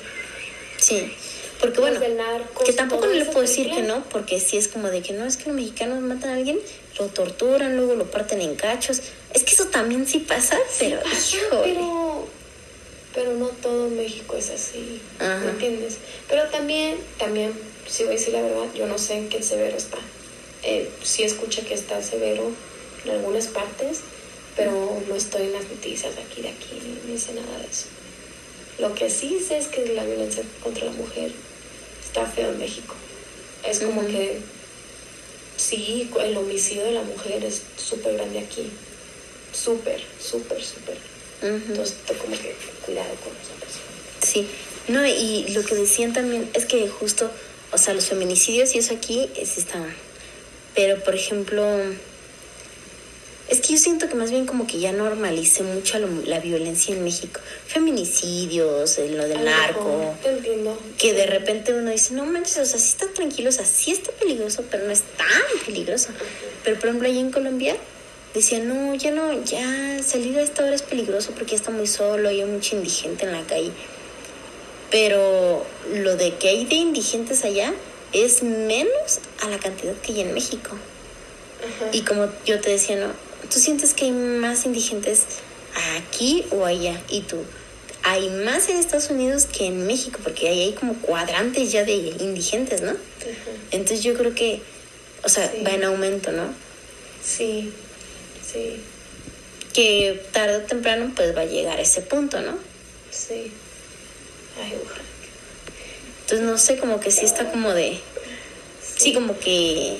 sí. 0.77 1.13
Porque 1.59 1.79
bueno, 1.79 1.99
narcos, 2.15 2.65
que 2.65 2.73
tampoco 2.73 3.07
le 3.07 3.23
puedo 3.25 3.39
decir 3.41 3.69
que 3.71 3.81
no, 3.81 4.03
porque 4.11 4.41
sí 4.41 4.57
es 4.57 4.67
como 4.67 4.89
de 4.89 5.01
que 5.01 5.13
no, 5.13 5.25
es 5.25 5.37
que 5.37 5.45
los 5.45 5.55
mexicanos 5.55 6.01
matan 6.01 6.31
a 6.31 6.33
alguien, 6.35 6.59
lo 6.99 7.05
torturan, 7.07 7.77
luego 7.77 7.95
lo 7.95 8.11
parten 8.11 8.41
en 8.41 8.55
cachos. 8.55 9.01
Es 9.33 9.43
que 9.45 9.53
eso 9.53 9.67
también 9.67 10.05
sí 10.05 10.19
pasa, 10.19 10.57
pero, 10.77 10.99
Pasa, 11.01 11.37
pero, 11.63 12.27
pero 13.15 13.33
no 13.33 13.47
todo 13.47 13.89
México 13.89 14.35
es 14.35 14.49
así, 14.49 15.01
Ajá. 15.19 15.37
¿me 15.37 15.51
entiendes? 15.51 15.97
Pero 16.27 16.49
también, 16.49 16.97
también, 17.17 17.53
si 17.87 18.03
voy 18.03 18.13
a 18.13 18.17
decir 18.17 18.33
la 18.33 18.41
verdad, 18.41 18.65
yo 18.75 18.85
no 18.85 18.97
sé 18.97 19.13
en 19.15 19.29
qué 19.29 19.41
severo 19.41 19.77
está. 19.77 19.97
Eh, 20.63 20.89
sí 21.01 21.23
escuché 21.23 21.61
que 21.61 21.73
está 21.73 22.03
severo 22.03 22.51
en 23.05 23.11
algunas 23.11 23.47
partes, 23.47 24.01
pero 24.57 25.01
no 25.07 25.15
estoy 25.15 25.43
en 25.43 25.53
las 25.53 25.63
noticias 25.63 26.15
de 26.15 26.21
aquí, 26.23 26.41
de 26.41 26.49
aquí, 26.49 26.81
ni, 26.83 27.13
ni 27.13 27.17
sé 27.17 27.33
nada 27.33 27.57
de 27.59 27.65
eso. 27.67 27.85
Lo 28.79 28.93
que 28.93 29.09
sí 29.09 29.39
sé 29.39 29.57
es 29.57 29.67
que 29.67 29.85
la 29.93 30.03
violencia 30.03 30.43
contra 30.61 30.85
la 30.85 30.91
mujer 30.91 31.31
está 32.05 32.25
feo 32.25 32.51
en 32.51 32.59
México. 32.59 32.95
Es 33.65 33.79
como 33.79 34.05
que 34.05 34.39
sí, 35.55 36.09
el 36.21 36.37
homicidio 36.37 36.83
de 36.83 36.91
la 36.91 37.03
mujer 37.03 37.45
es 37.45 37.61
súper 37.77 38.15
grande 38.15 38.39
aquí. 38.39 38.69
Súper, 39.53 40.03
súper, 40.19 40.61
súper. 40.61 40.97
Entonces, 41.41 41.95
como 42.19 42.35
que 42.37 42.55
cuidado 42.85 43.09
con 43.23 43.33
nosotros. 43.33 43.73
Sí, 44.21 44.47
no, 44.87 45.05
y 45.05 45.47
lo 45.49 45.63
que 45.63 45.75
decían 45.75 46.13
también 46.13 46.49
es 46.53 46.65
que 46.65 46.87
justo, 46.89 47.29
o 47.71 47.77
sea, 47.77 47.93
los 47.93 48.05
feminicidios 48.05 48.73
y 48.75 48.79
eso 48.79 48.93
aquí 48.93 49.29
sí 49.35 49.59
está 49.59 49.77
mal. 49.77 49.93
Pero, 50.75 51.03
por 51.03 51.15
ejemplo, 51.15 51.63
es 53.47 53.61
que 53.61 53.73
yo 53.73 53.77
siento 53.77 54.09
que 54.09 54.15
más 54.15 54.31
bien 54.31 54.45
como 54.47 54.65
que 54.65 54.79
ya 54.79 54.91
normalicé 54.91 55.61
mucho 55.63 55.99
lo- 55.99 56.23
la 56.25 56.39
violencia 56.39 56.95
en 56.95 57.03
México. 57.03 57.39
Feminicidios, 57.67 58.97
lo 58.97 59.27
del 59.27 59.45
narco. 59.45 60.15
Que 60.97 61.13
de 61.13 61.25
repente 61.27 61.73
uno 61.73 61.91
dice, 61.91 62.13
no 62.15 62.25
manches, 62.25 62.57
o 62.57 62.65
sea, 62.65 62.79
sí 62.79 62.89
está 62.89 63.07
tranquilo, 63.13 63.49
o 63.49 63.53
sea, 63.53 63.65
sí 63.65 63.91
está 63.91 64.11
peligroso, 64.13 64.63
pero 64.71 64.85
no 64.85 64.91
es 64.91 65.01
tan 65.17 65.65
peligroso. 65.65 66.09
Pero 66.63 66.77
por 66.79 66.89
ejemplo, 66.89 67.07
ahí 67.07 67.19
en 67.19 67.31
Colombia 67.31 67.77
decían, 68.39 68.67
no, 68.67 68.93
ya 68.95 69.11
no, 69.11 69.43
ya 69.43 70.01
salir 70.03 70.37
a 70.37 70.41
esta 70.41 70.63
hora 70.63 70.75
es 70.75 70.81
peligroso 70.81 71.31
porque 71.31 71.51
ya 71.51 71.57
está 71.57 71.71
muy 71.71 71.87
solo, 71.87 72.31
y 72.31 72.41
hay 72.41 72.47
mucho 72.47 72.75
indigente 72.75 73.25
en 73.25 73.31
la 73.31 73.43
calle. 73.43 73.71
Pero 74.91 75.65
lo 75.93 76.15
de 76.15 76.35
que 76.35 76.49
hay 76.49 76.65
de 76.65 76.75
indigentes 76.75 77.43
allá 77.43 77.73
es 78.13 78.43
menos 78.43 79.19
a 79.41 79.49
la 79.49 79.57
cantidad 79.59 79.93
que 79.95 80.13
hay 80.13 80.21
en 80.21 80.33
México. 80.33 80.71
Ajá. 81.59 81.89
Y 81.91 82.01
como 82.01 82.27
yo 82.45 82.61
te 82.61 82.69
decía, 82.69 82.95
¿no? 82.95 83.11
¿Tú 83.51 83.59
sientes 83.59 83.93
que 83.93 84.05
hay 84.05 84.11
más 84.11 84.65
indigentes 84.65 85.23
aquí 85.97 86.45
o 86.51 86.65
allá? 86.65 87.01
Y 87.09 87.21
tú, 87.21 87.37
hay 88.03 88.29
más 88.29 88.69
en 88.69 88.77
Estados 88.77 89.09
Unidos 89.09 89.45
que 89.45 89.65
en 89.65 89.85
México, 89.87 90.19
porque 90.23 90.47
ahí 90.47 90.61
hay 90.61 90.73
como 90.73 90.93
cuadrantes 90.95 91.71
ya 91.71 91.83
de 91.83 91.93
indigentes, 91.93 92.81
¿no? 92.81 92.91
Ajá. 92.91 92.97
Entonces 93.71 94.03
yo 94.03 94.13
creo 94.13 94.33
que, 94.35 94.61
o 95.23 95.29
sea, 95.29 95.51
Sí. 95.51 95.63
va 95.65 95.71
en 95.71 95.83
aumento, 95.83 96.31
¿no? 96.31 96.53
Sí, 97.23 97.73
sí, 98.51 98.81
Que 99.73 100.23
tarde 100.31 100.57
o 100.57 100.61
temprano 100.61 101.11
pues 101.15 101.35
va 101.35 101.41
a 101.41 101.45
llegar 101.45 101.77
a 101.77 101.81
ese 101.81 102.01
punto, 102.01 102.41
¿no? 102.41 102.57
sí. 103.11 103.51
Ay, 104.61 104.73
ojalá. 104.83 105.01
Entonces 106.21 106.47
no 106.47 106.57
sé, 106.57 106.77
como 106.77 106.99
que 106.99 107.11
sí 107.11 107.25
está 107.25 107.51
como 107.51 107.73
de... 107.73 107.99
Sí, 108.97 109.13
como 109.13 109.37
que... 109.39 109.97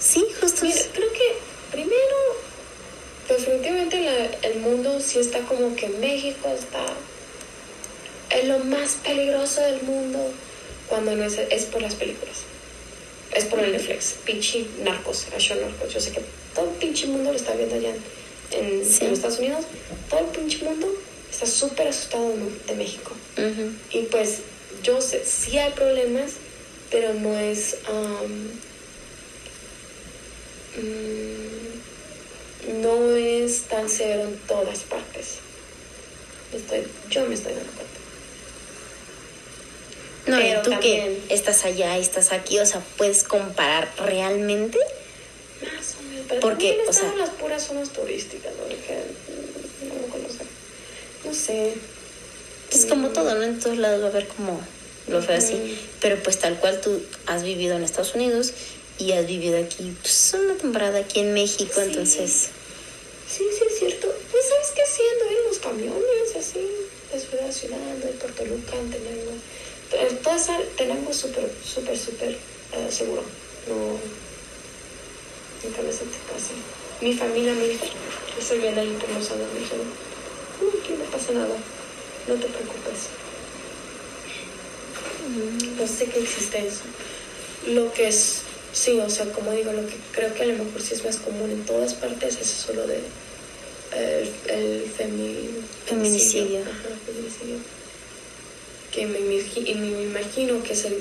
Sí, 0.00 0.24
justo... 0.40 0.64
Mira, 0.64 0.80
es- 0.80 0.88
creo 0.92 1.12
que 1.12 1.36
primero, 1.70 2.16
definitivamente 3.28 4.00
la- 4.00 4.48
el 4.48 4.60
mundo 4.60 5.00
sí 5.00 5.18
está 5.18 5.40
como 5.40 5.76
que 5.76 5.88
México 5.88 6.48
está 6.48 6.84
en 8.30 8.48
lo 8.48 8.58
más 8.60 8.96
peligroso 9.04 9.60
del 9.60 9.82
mundo 9.82 10.32
cuando 10.88 11.14
no 11.14 11.24
es, 11.24 11.34
es 11.38 11.64
por 11.66 11.82
las 11.82 11.94
películas. 11.94 12.38
Es 13.34 13.44
por 13.46 13.58
el 13.60 13.72
Netflix. 13.72 14.14
Pinche 14.24 14.66
narcos, 14.82 15.26
a 15.34 15.38
show 15.38 15.58
narcos. 15.60 15.92
Yo 15.92 16.00
sé 16.00 16.12
que 16.12 16.22
todo 16.54 16.70
el 16.70 16.76
pinche 16.76 17.06
mundo 17.06 17.30
lo 17.32 17.36
está 17.36 17.54
viendo 17.54 17.74
allá 17.74 17.94
en, 18.52 18.64
en 18.64 18.84
Sí. 18.84 19.04
los 19.04 19.14
Estados 19.18 19.38
Unidos. 19.38 19.64
Todo 20.08 20.20
el 20.20 20.26
pinche 20.26 20.64
mundo 20.64 20.88
está 21.30 21.46
súper 21.46 21.88
asustado 21.88 22.34
¿no? 22.36 22.46
de 22.66 22.74
México. 22.76 23.12
Y 23.90 24.02
pues 24.04 24.38
yo 24.84 25.00
sé, 25.00 25.24
sí 25.24 25.58
hay 25.58 25.72
problemas, 25.72 26.32
pero 26.90 27.12
no 27.14 27.36
es... 27.38 27.76
um, 27.90 28.50
mm, 30.80 32.82
no 32.82 33.16
es 33.16 33.62
tan 33.62 33.88
severo 33.88 34.28
en 34.28 34.36
todas 34.46 34.80
partes. 34.80 35.26
Estoy, 36.54 36.84
yo 37.10 37.26
me 37.26 37.34
estoy 37.34 37.54
dando 37.54 37.72
cuenta. 37.72 37.94
No, 40.26 40.38
Pero 40.38 40.62
tú 40.62 40.70
también- 40.70 41.20
que 41.26 41.34
estás 41.34 41.64
allá 41.64 41.98
y 41.98 42.00
estás 42.00 42.32
aquí, 42.32 42.58
o 42.58 42.66
sea, 42.66 42.80
puedes 42.96 43.24
comparar 43.24 43.92
realmente. 43.98 44.78
Más 45.60 45.94
o 45.98 46.02
menos. 46.08 46.24
Pero 46.28 46.40
Porque, 46.40 46.80
o 46.88 46.92
sea- 46.92 47.14
las 47.16 47.30
puras 47.30 47.62
zonas 47.66 47.90
turísticas, 47.90 48.52
¿no? 48.56 48.68
Que 48.68 49.02
no 49.86 50.06
conocen. 50.08 50.46
No 51.24 51.34
sé. 51.34 51.74
Pues 52.70 52.86
como 52.86 53.08
todo, 53.10 53.34
¿no? 53.34 53.42
En 53.42 53.60
todos 53.60 53.76
lados 53.78 54.00
va 54.02 54.06
a 54.06 54.10
haber 54.10 54.26
como 54.28 54.60
lo 55.08 55.22
feo 55.22 55.36
así. 55.36 55.78
Pero 56.00 56.22
pues 56.22 56.38
tal 56.38 56.58
cual 56.58 56.80
tú 56.80 57.02
has 57.26 57.42
vivido 57.42 57.76
en 57.76 57.84
Estados 57.84 58.14
Unidos 58.14 58.52
y 58.98 59.12
has 59.12 59.26
vivido 59.26 59.58
aquí, 59.58 59.94
pues 60.00 60.32
una 60.34 60.54
temporada 60.54 61.00
aquí 61.00 61.20
en 61.20 61.34
México, 61.34 61.72
Sí. 61.76 61.80
entonces... 61.82 62.48
Sí, 63.28 63.42
sí, 63.58 63.64
es 63.68 63.78
cierto. 63.78 64.14
Pues, 64.30 64.44
¿sabes 64.48 64.68
qué 64.74 64.82
haciendo 64.82 65.24
en 65.38 65.48
los 65.48 65.58
camiones, 65.58 66.36
así, 66.38 66.60
de 67.12 67.20
ciudad 67.20 67.48
a 67.48 67.52
ciudad, 67.52 67.78
de 68.02 68.08
Puerto 68.12 68.44
Lucan, 68.46 68.90
tenemos... 68.90 69.34
eh, 69.94 70.18
Toda 70.22 70.36
esa 70.36 70.58
tenemos 70.76 71.16
súper, 71.16 71.50
súper, 71.64 71.98
súper 71.98 72.30
eh, 72.72 72.88
seguro. 72.90 73.22
No... 73.68 73.98
Nunca 75.64 75.80
me 75.82 75.92
sentí 75.92 76.16
pase. 76.30 76.52
Mi 77.00 77.14
familia 77.14 77.54
me 77.54 77.68
dijo, 77.68 77.86
estoy 78.38 78.58
bien 78.58 78.78
ahí 78.78 78.88
años, 78.88 79.00
me 79.30 79.60
dijeron, 79.60 79.86
"No, 80.60 80.68
aquí 80.78 80.92
no 80.98 81.04
pasa 81.06 81.32
nada, 81.32 81.56
no 82.28 82.34
te 82.34 82.46
preocupes. 82.46 83.08
No 85.78 85.86
sé 85.86 86.04
que 86.06 86.20
existe 86.20 86.66
eso. 86.66 86.82
Lo 87.66 87.92
que 87.92 88.08
es, 88.08 88.42
sí, 88.72 88.98
o 89.00 89.08
sea, 89.08 89.32
como 89.32 89.52
digo, 89.52 89.72
lo 89.72 89.86
que 89.86 89.94
creo 90.12 90.34
que 90.34 90.42
a 90.42 90.46
lo 90.46 90.64
mejor 90.64 90.82
sí 90.82 90.94
es 90.94 91.04
más 91.04 91.16
común 91.16 91.50
en 91.50 91.64
todas 91.64 91.94
partes 91.94 92.36
es 92.40 92.52
eso 92.52 92.72
lo 92.74 92.86
de 92.86 92.98
eh, 93.92 94.30
el 94.48 94.84
femi- 94.92 95.48
Feminicidio. 95.86 96.60
Ajá, 96.60 96.90
feminicidio. 97.06 97.56
Que 98.94 99.06
me, 99.06 99.18
me 99.20 100.02
imagino 100.02 100.62
que 100.62 100.72
es 100.74 100.84
el 100.84 100.98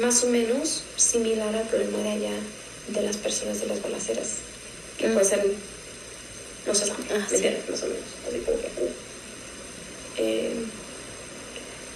más 0.00 0.22
o 0.24 0.26
menos 0.28 0.82
similar 0.96 1.54
al 1.54 1.66
problema 1.68 1.98
de 1.98 2.10
allá 2.10 2.32
de 2.88 3.02
las 3.02 3.16
personas 3.16 3.60
de 3.60 3.66
las 3.66 3.80
balaceras. 3.82 4.28
Que 4.98 5.08
Mm. 5.08 5.12
puede 5.14 5.24
ser, 5.26 5.46
no 6.66 6.74
sé, 6.74 6.84
Ah, 6.90 7.26
¿me 7.30 7.38
sí. 7.38 7.44
Más 7.70 7.82
o 7.82 7.86
menos. 7.86 8.02
Así 8.28 8.38
como 8.44 8.58
que, 8.60 8.66
uh. 8.66 8.90
Eh, 10.18 10.54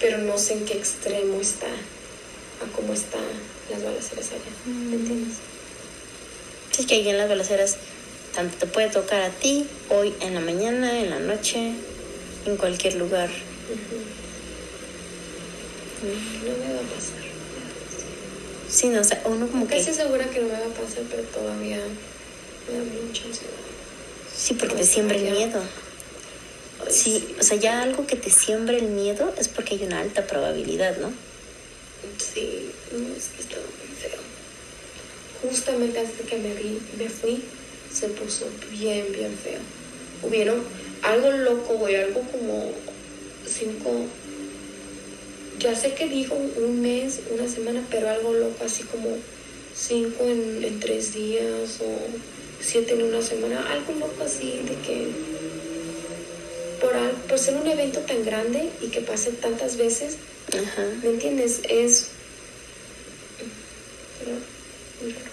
pero 0.01 0.19
no 0.19 0.39
sé 0.39 0.55
en 0.55 0.65
qué 0.65 0.75
extremo 0.79 1.41
está, 1.41 1.67
a 1.67 2.73
cómo 2.75 2.93
están 2.93 3.21
las 3.71 3.83
balaceras 3.83 4.27
allá. 4.31 4.53
¿Me 4.67 4.97
entiendes? 4.97 5.37
Sí, 6.77 6.87
que 6.87 7.01
aquí 7.01 7.09
en 7.09 7.19
las 7.19 7.29
balaceras 7.29 7.77
tanto 8.35 8.57
te 8.59 8.67
puede 8.67 8.89
tocar 8.89 9.21
a 9.23 9.31
ti, 9.31 9.67
hoy 9.91 10.15
en 10.21 10.35
la 10.35 10.41
mañana, 10.41 10.99
en 11.01 11.11
la 11.11 11.19
noche, 11.19 11.73
en 12.47 12.57
cualquier 12.57 12.95
lugar. 12.95 13.29
No 16.03 16.57
me 16.67 16.75
va 16.75 16.81
a 16.81 16.95
pasar. 16.95 17.23
Sí, 18.71 18.89
no, 18.89 19.01
o 19.01 19.05
sea, 19.05 19.23
uno 19.25 19.49
como 19.49 19.67
que... 19.67 19.77
Casi 19.79 19.95
segura 19.95 20.29
que 20.31 20.41
no 20.41 20.47
me 20.47 20.53
va 20.53 20.59
a 20.59 20.69
pasar, 20.69 21.03
pero 21.11 21.23
todavía 21.25 21.79
me 22.69 22.79
da 22.79 22.85
mucha 23.07 23.25
ansiedad. 23.25 23.53
Sí, 24.37 24.55
porque 24.55 24.75
te 24.75 24.81
Pues, 24.81 24.91
siembra 24.91 25.17
el 25.17 25.31
miedo. 25.31 25.61
Ay, 25.61 26.93
Sí, 26.93 27.35
o 27.41 27.43
sea, 27.43 27.57
ya 27.57 27.83
algo 27.83 28.07
que 28.07 28.17
te 28.17 28.31
siembra 28.31 28.77
el 28.77 28.87
miedo 28.89 29.35
es 29.37 29.49
porque 29.49 29.75
hay 29.75 29.83
una 29.85 30.01
alta 30.01 30.27
probabilidad, 30.27 30.97
¿no? 30.99 31.11
Sí, 32.19 32.71
no, 32.93 33.17
es 33.17 33.29
que 33.35 33.43
estaba 33.43 33.63
muy 33.63 33.97
feo. 33.97 34.21
Justamente 35.43 36.01
de 36.01 36.25
que 36.25 36.37
me, 36.37 36.55
vi, 36.55 36.79
me 36.97 37.09
fui, 37.09 37.43
se 37.93 38.09
puso 38.09 38.47
bien, 38.71 39.07
bien 39.13 39.37
feo. 39.43 39.59
Hubieron 40.23 40.63
algo 41.03 41.33
loco, 41.33 41.75
güey, 41.75 41.97
algo 41.97 42.21
como 42.31 42.73
cinco. 43.47 44.07
Ya 45.59 45.75
sé 45.75 45.95
que 45.95 46.09
dijo 46.09 46.35
un 46.35 46.81
mes, 46.83 47.21
una 47.31 47.49
semana, 47.49 47.85
pero 47.91 48.09
algo 48.09 48.33
loco, 48.33 48.65
así 48.65 48.85
como 48.85 49.17
cinco 49.75 50.25
en, 50.25 50.63
en 50.65 50.81
tres 50.81 51.13
días 51.15 51.79
o 51.81 51.99
siete 52.61 52.95
en 52.95 53.03
una 53.03 53.23
semana, 53.23 53.67
algo 53.71 53.93
loco 53.95 54.25
así 54.25 54.61
de 54.65 54.75
que 54.87 55.09
por, 56.81 56.95
al- 56.95 57.11
por 57.29 57.39
ser 57.39 57.57
un 57.57 57.67
evento 57.67 58.01
tan 58.01 58.25
grande 58.25 58.71
y 58.83 58.89
que 58.89 59.01
pase 59.01 59.33
tantas 59.33 59.77
veces, 59.77 60.17
Ajá. 60.55 60.83
¿Me 61.03 61.11
entiendes? 61.11 61.61
Es. 61.69 62.09
Pero, 64.19 64.33
muy 65.03 65.13
raro. 65.13 65.31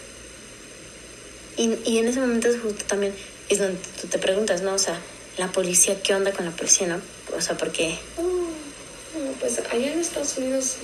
Y, 1.86 1.90
y 1.90 1.98
en 2.00 2.08
ese 2.08 2.20
momento 2.20 2.50
es 2.50 2.60
justo 2.60 2.84
también 2.86 3.14
es 3.48 3.60
donde 3.60 3.78
tú 4.02 4.08
te 4.08 4.18
preguntas, 4.18 4.62
¿no? 4.62 4.74
O 4.74 4.78
sea, 4.80 5.00
la 5.38 5.52
policía, 5.52 6.02
¿qué 6.02 6.14
onda 6.16 6.32
con 6.34 6.46
la 6.46 6.52
policía, 6.52 6.88
no? 6.88 7.00
O 7.38 7.40
sea, 7.42 7.56
porque... 7.58 7.98
Oh, 8.18 8.48
no, 9.24 9.32
pues 9.40 9.60
allá 9.60 9.94
en 9.94 10.00
Estados 10.00 10.38
Unidos 10.38 10.76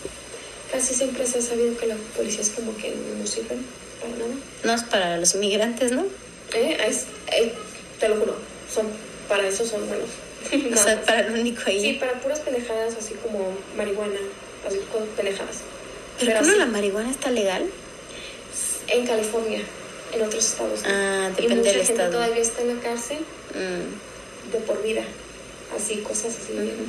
casi 0.71 0.93
siempre 0.93 1.25
se 1.27 1.39
ha 1.39 1.41
sabido 1.41 1.77
que 1.77 1.87
la 1.87 1.95
policía 2.15 2.41
es 2.41 2.49
como 2.49 2.75
que 2.77 2.93
no 3.19 3.27
sirven 3.27 3.65
para 3.99 4.13
nada. 4.13 4.33
No 4.63 4.73
es 4.73 4.83
para 4.83 5.17
los 5.17 5.33
inmigrantes, 5.35 5.91
¿no? 5.91 6.05
Eh, 6.53 6.77
es- 6.87 7.05
eh, 7.31 7.53
te 7.99 8.09
lo 8.09 8.15
juro, 8.17 8.35
son, 8.73 8.87
para 9.27 9.47
eso 9.47 9.65
son 9.65 9.87
buenos. 9.87 10.09
O 10.73 10.77
sea, 10.83 11.01
para 11.03 11.29
lo 11.29 11.39
único 11.39 11.61
ahí. 11.67 11.79
Sí, 11.81 11.93
para 11.93 12.13
puras 12.19 12.39
pendejadas, 12.39 12.95
así 12.97 13.13
como 13.15 13.53
marihuana, 13.77 14.19
así 14.67 14.79
cosas 14.91 15.07
pendejadas. 15.15 15.57
¿Pero 16.19 16.31
Pero 16.33 16.45
no 16.45 16.55
la 16.55 16.65
marihuana 16.65 17.11
está 17.11 17.29
legal? 17.31 17.65
en 18.87 19.05
California, 19.07 19.61
en 20.13 20.21
otros 20.21 20.45
estados. 20.45 20.81
¿no? 20.81 20.89
Ah, 20.89 21.29
y 21.37 21.41
depende 21.43 21.55
mucha 21.55 21.69
del 21.71 21.77
gente 21.85 21.91
estado. 21.93 22.11
todavía 22.11 22.41
está 22.41 22.61
en 22.61 22.75
la 22.75 22.81
cárcel 22.81 23.19
Mm, 23.53 24.51
de 24.51 24.57
por 24.65 24.81
vida. 24.83 25.03
Así, 25.75 25.97
cosas 25.97 26.35
así. 26.41 26.53
Ujú. 26.53 26.85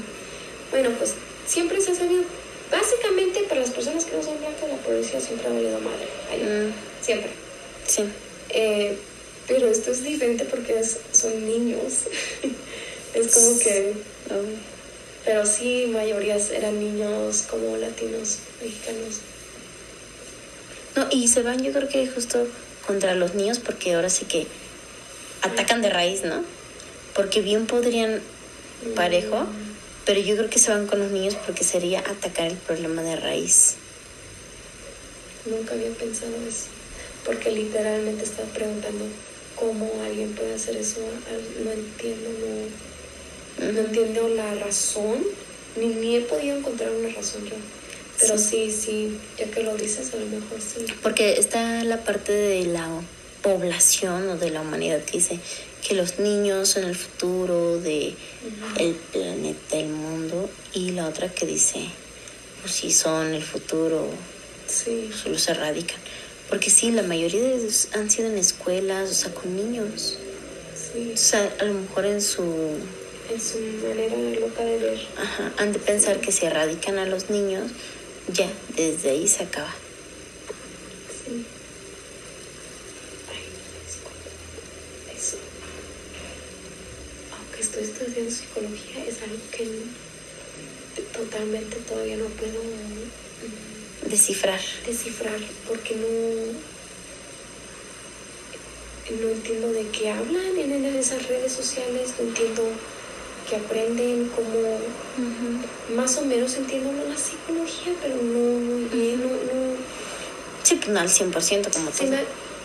Bueno, 0.70 0.90
pues 0.98 1.14
siempre 1.52 1.80
se 1.80 1.92
ha 1.92 1.94
sabido. 1.94 2.22
Básicamente, 2.70 3.40
para 3.48 3.60
las 3.60 3.70
personas 3.70 4.04
que 4.06 4.16
no 4.16 4.22
son 4.22 4.38
blancas, 4.40 4.68
la 4.68 4.76
policía 4.76 5.20
siempre 5.20 5.46
ha 5.48 5.52
valido 5.52 5.78
madre. 5.80 6.08
Allá. 6.32 6.44
mm, 6.68 6.72
Siempre. 7.04 7.30
sí. 7.86 8.04
Eh, 8.50 8.96
pero 9.46 9.66
esto 9.68 9.90
es 9.90 10.02
diferente 10.04 10.44
porque 10.44 10.78
es- 10.78 10.98
son 11.12 11.44
niños. 11.46 11.92
es 13.14 13.34
como 13.34 13.58
que. 13.58 13.92
Pero 15.24 15.46
sí, 15.46 15.86
mayorías 15.92 16.50
eran 16.50 16.78
niños 16.80 17.42
como 17.50 17.76
latinos, 17.76 18.38
mexicanos. 18.62 19.18
No, 20.96 21.06
y 21.10 21.28
se 21.28 21.42
van 21.42 21.62
yo 21.62 21.72
creo 21.72 21.88
que 21.88 22.06
justo 22.08 22.46
contra 22.86 23.14
los 23.14 23.34
niños 23.34 23.58
porque 23.58 23.94
ahora 23.94 24.10
sí 24.10 24.24
que 24.24 24.46
atacan 25.42 25.80
de 25.82 25.90
raíz, 25.90 26.22
¿no? 26.24 26.42
Porque 27.14 27.40
bien 27.40 27.66
podrían 27.66 28.20
parejo, 28.94 29.46
pero 30.04 30.20
yo 30.20 30.36
creo 30.36 30.50
que 30.50 30.58
se 30.58 30.70
van 30.70 30.86
con 30.86 30.98
los 30.98 31.10
niños 31.10 31.36
porque 31.46 31.64
sería 31.64 32.00
atacar 32.00 32.46
el 32.46 32.56
problema 32.56 33.02
de 33.02 33.16
raíz. 33.16 33.74
Nunca 35.46 35.74
había 35.74 35.90
pensado 35.90 36.32
eso. 36.48 36.66
Porque 37.24 37.50
literalmente 37.50 38.24
estaba 38.24 38.48
preguntando 38.48 39.04
cómo 39.56 39.90
alguien 40.04 40.32
puede 40.32 40.54
hacer 40.54 40.76
eso. 40.76 41.00
No 41.64 41.70
entiendo, 41.70 42.30
no, 43.58 43.72
no 43.72 43.80
entiendo 43.80 44.28
la 44.28 44.54
razón. 44.54 45.24
Ni, 45.76 45.86
ni 45.86 46.16
he 46.16 46.20
podido 46.20 46.56
encontrar 46.56 46.90
una 46.90 47.14
razón 47.14 47.44
yo. 47.46 47.56
Pero 48.18 48.38
sí, 48.38 48.70
sí, 48.70 49.18
ya 49.38 49.46
que 49.46 49.62
lo 49.62 49.76
dices, 49.76 50.12
a 50.14 50.16
lo 50.16 50.26
mejor 50.26 50.60
sí. 50.60 50.84
Porque 51.02 51.38
está 51.38 51.82
la 51.82 51.98
parte 52.04 52.32
de 52.32 52.66
la 52.66 52.88
población 53.42 54.28
o 54.28 54.36
de 54.36 54.50
la 54.50 54.60
humanidad 54.60 55.02
que 55.02 55.12
dice 55.12 55.40
que 55.86 55.94
los 55.94 56.18
niños 56.18 56.68
son 56.70 56.84
el 56.84 56.94
futuro 56.96 57.78
de 57.78 58.14
el 58.78 58.94
planeta, 58.94 59.76
el 59.78 59.88
mundo, 59.88 60.48
y 60.72 60.92
la 60.92 61.08
otra 61.08 61.28
que 61.28 61.44
dice, 61.46 61.86
pues 62.60 62.72
si 62.74 62.92
son 62.92 63.34
el 63.34 63.42
futuro, 63.42 64.08
Sí, 64.66 65.10
pues 65.10 65.26
los 65.26 65.48
erradican. 65.48 65.98
Porque 66.48 66.70
sí, 66.70 66.90
la 66.92 67.02
mayoría 67.02 67.40
de 67.42 67.56
ellos 67.56 67.88
han 67.94 68.08
sido 68.10 68.28
en 68.28 68.38
escuelas, 68.38 69.10
o 69.10 69.14
sea, 69.14 69.34
con 69.34 69.54
niños. 69.54 70.16
sí. 70.74 71.12
O 71.14 71.16
sea, 71.16 71.52
a 71.60 71.64
lo 71.64 71.74
mejor 71.74 72.06
en 72.06 72.22
su... 72.22 72.42
En 72.42 73.40
su 73.40 73.58
manera 73.86 74.16
loca 74.40 74.64
de 74.64 74.78
ver. 74.78 75.06
Ajá, 75.18 75.52
han 75.58 75.72
de 75.72 75.78
pensar 75.78 76.20
que 76.20 76.32
si 76.32 76.46
erradican 76.46 76.98
a 76.98 77.06
los 77.06 77.30
niños, 77.30 77.70
ya, 78.32 78.48
desde 78.76 79.10
ahí 79.10 79.26
se 79.28 79.44
acaba. 79.44 79.72
Sí. 81.24 81.44
Ay, 83.30 83.44
disculpa. 83.86 85.16
Eso. 85.16 85.36
Psicología 88.30 89.04
es 89.06 89.22
algo 89.22 89.38
que 89.50 89.68
totalmente 91.12 91.76
todavía 91.88 92.16
no 92.16 92.26
puedo 92.26 92.62
mm, 92.62 94.08
descifrar. 94.08 94.60
Descifrar, 94.86 95.40
porque 95.66 95.96
no, 95.96 96.08
no 99.20 99.28
entiendo 99.30 99.72
de 99.72 99.88
qué 99.88 100.10
hablan 100.10 100.58
en 100.58 100.84
esas 100.96 101.26
redes 101.26 101.52
sociales, 101.52 102.14
no 102.18 102.28
entiendo 102.28 102.62
que 103.48 103.56
aprenden 103.56 104.30
como 104.34 104.78
más 105.96 106.16
o 106.16 106.24
menos 106.24 106.54
entiendo 106.56 106.92
la 107.08 107.16
psicología, 107.16 107.92
pero 108.00 108.16
no 108.16 108.88
bien, 108.90 109.20
no, 109.20 109.28
no. 109.28 109.76
Sí, 110.62 110.76
pues 110.76 110.88
no 110.88 111.00
al 111.00 111.08
100% 111.08 111.72
como 111.72 111.90
se 111.92 112.06
Me, 112.06 112.24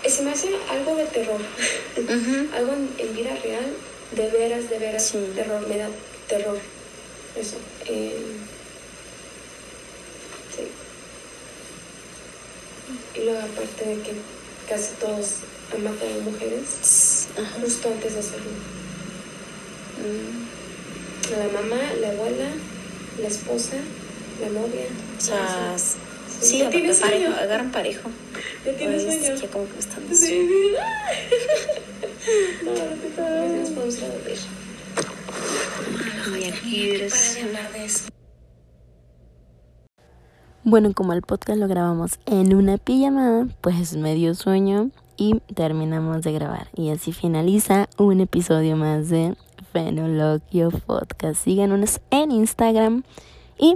se 0.09 0.23
me 0.23 0.31
hace 0.31 0.49
algo 0.69 0.95
de 0.95 1.05
terror, 1.05 1.41
algo 2.55 2.73
en, 2.73 3.15
vida 3.15 3.35
real, 3.43 3.65
de 4.11 4.29
veras, 4.29 4.69
de 4.69 4.79
veras, 4.79 5.13
terror, 5.35 5.67
me 5.67 5.77
da 5.77 5.89
terror, 6.27 6.59
eso. 7.35 7.57
Eh, 7.85 8.17
sí. 10.55 10.67
Y 13.19 13.23
luego 13.25 13.39
aparte 13.39 13.85
de 13.85 14.01
que 14.01 14.13
casi 14.69 14.93
todos 14.95 15.37
han 15.73 15.83
matado 15.83 16.19
a 16.19 16.23
mujeres 16.23 17.27
justo 17.61 17.89
antes 17.89 18.13
de 18.13 18.19
hacerlo. 18.19 18.51
Mm 19.97 20.47
la 21.35 21.47
mamá, 21.61 21.81
la 21.99 22.09
abuela, 22.09 22.49
la 23.21 23.27
esposa, 23.27 23.77
la 24.41 24.49
novia. 24.49 24.85
O 25.17 25.21
sea, 25.21 25.75
sí, 26.39 26.59
¿Ya 26.59 26.69
tienes 26.69 26.99
parejo, 26.99 27.33
agarran 27.33 27.71
parejo. 27.71 28.09
Ya 28.65 28.73
tienes 28.73 29.03
sueño. 29.03 29.35
Como 29.51 29.67
que 29.69 29.79
están 29.79 30.15
sí. 30.15 30.47
Bueno, 40.63 40.93
como 40.93 41.13
el 41.13 41.21
podcast 41.21 41.57
lo 41.57 41.69
grabamos 41.69 42.19
en 42.25 42.53
una 42.53 42.77
pijamada, 42.77 43.47
pues 43.61 43.95
me 43.95 44.13
dio 44.13 44.35
sueño 44.35 44.89
y 45.15 45.39
terminamos 45.55 46.21
de 46.23 46.33
grabar. 46.33 46.67
Y 46.75 46.89
así 46.89 47.13
finaliza 47.13 47.87
un 47.97 48.19
episodio 48.19 48.75
más 48.75 49.07
de 49.07 49.37
Fenologio 49.71 50.71
Podcast. 50.71 51.41
Síganos 51.41 52.01
en 52.09 52.31
Instagram 52.31 53.03
y 53.57 53.75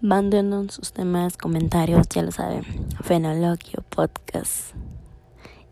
mándenos 0.00 0.72
sus 0.72 0.94
temas, 0.94 1.36
comentarios, 1.36 2.08
ya 2.08 2.22
lo 2.22 2.32
saben. 2.32 2.64
Fenologio 3.02 3.84
Podcast. 3.90 4.74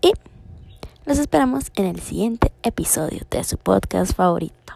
Y 0.03 0.13
los 1.09 1.19
esperamos 1.19 1.73
en 1.75 1.87
el 1.87 2.01
siguiente 2.01 2.53
episodio 2.63 3.23
de 3.31 3.43
su 3.43 3.57
podcast 3.57 4.15
favorito. 4.15 4.75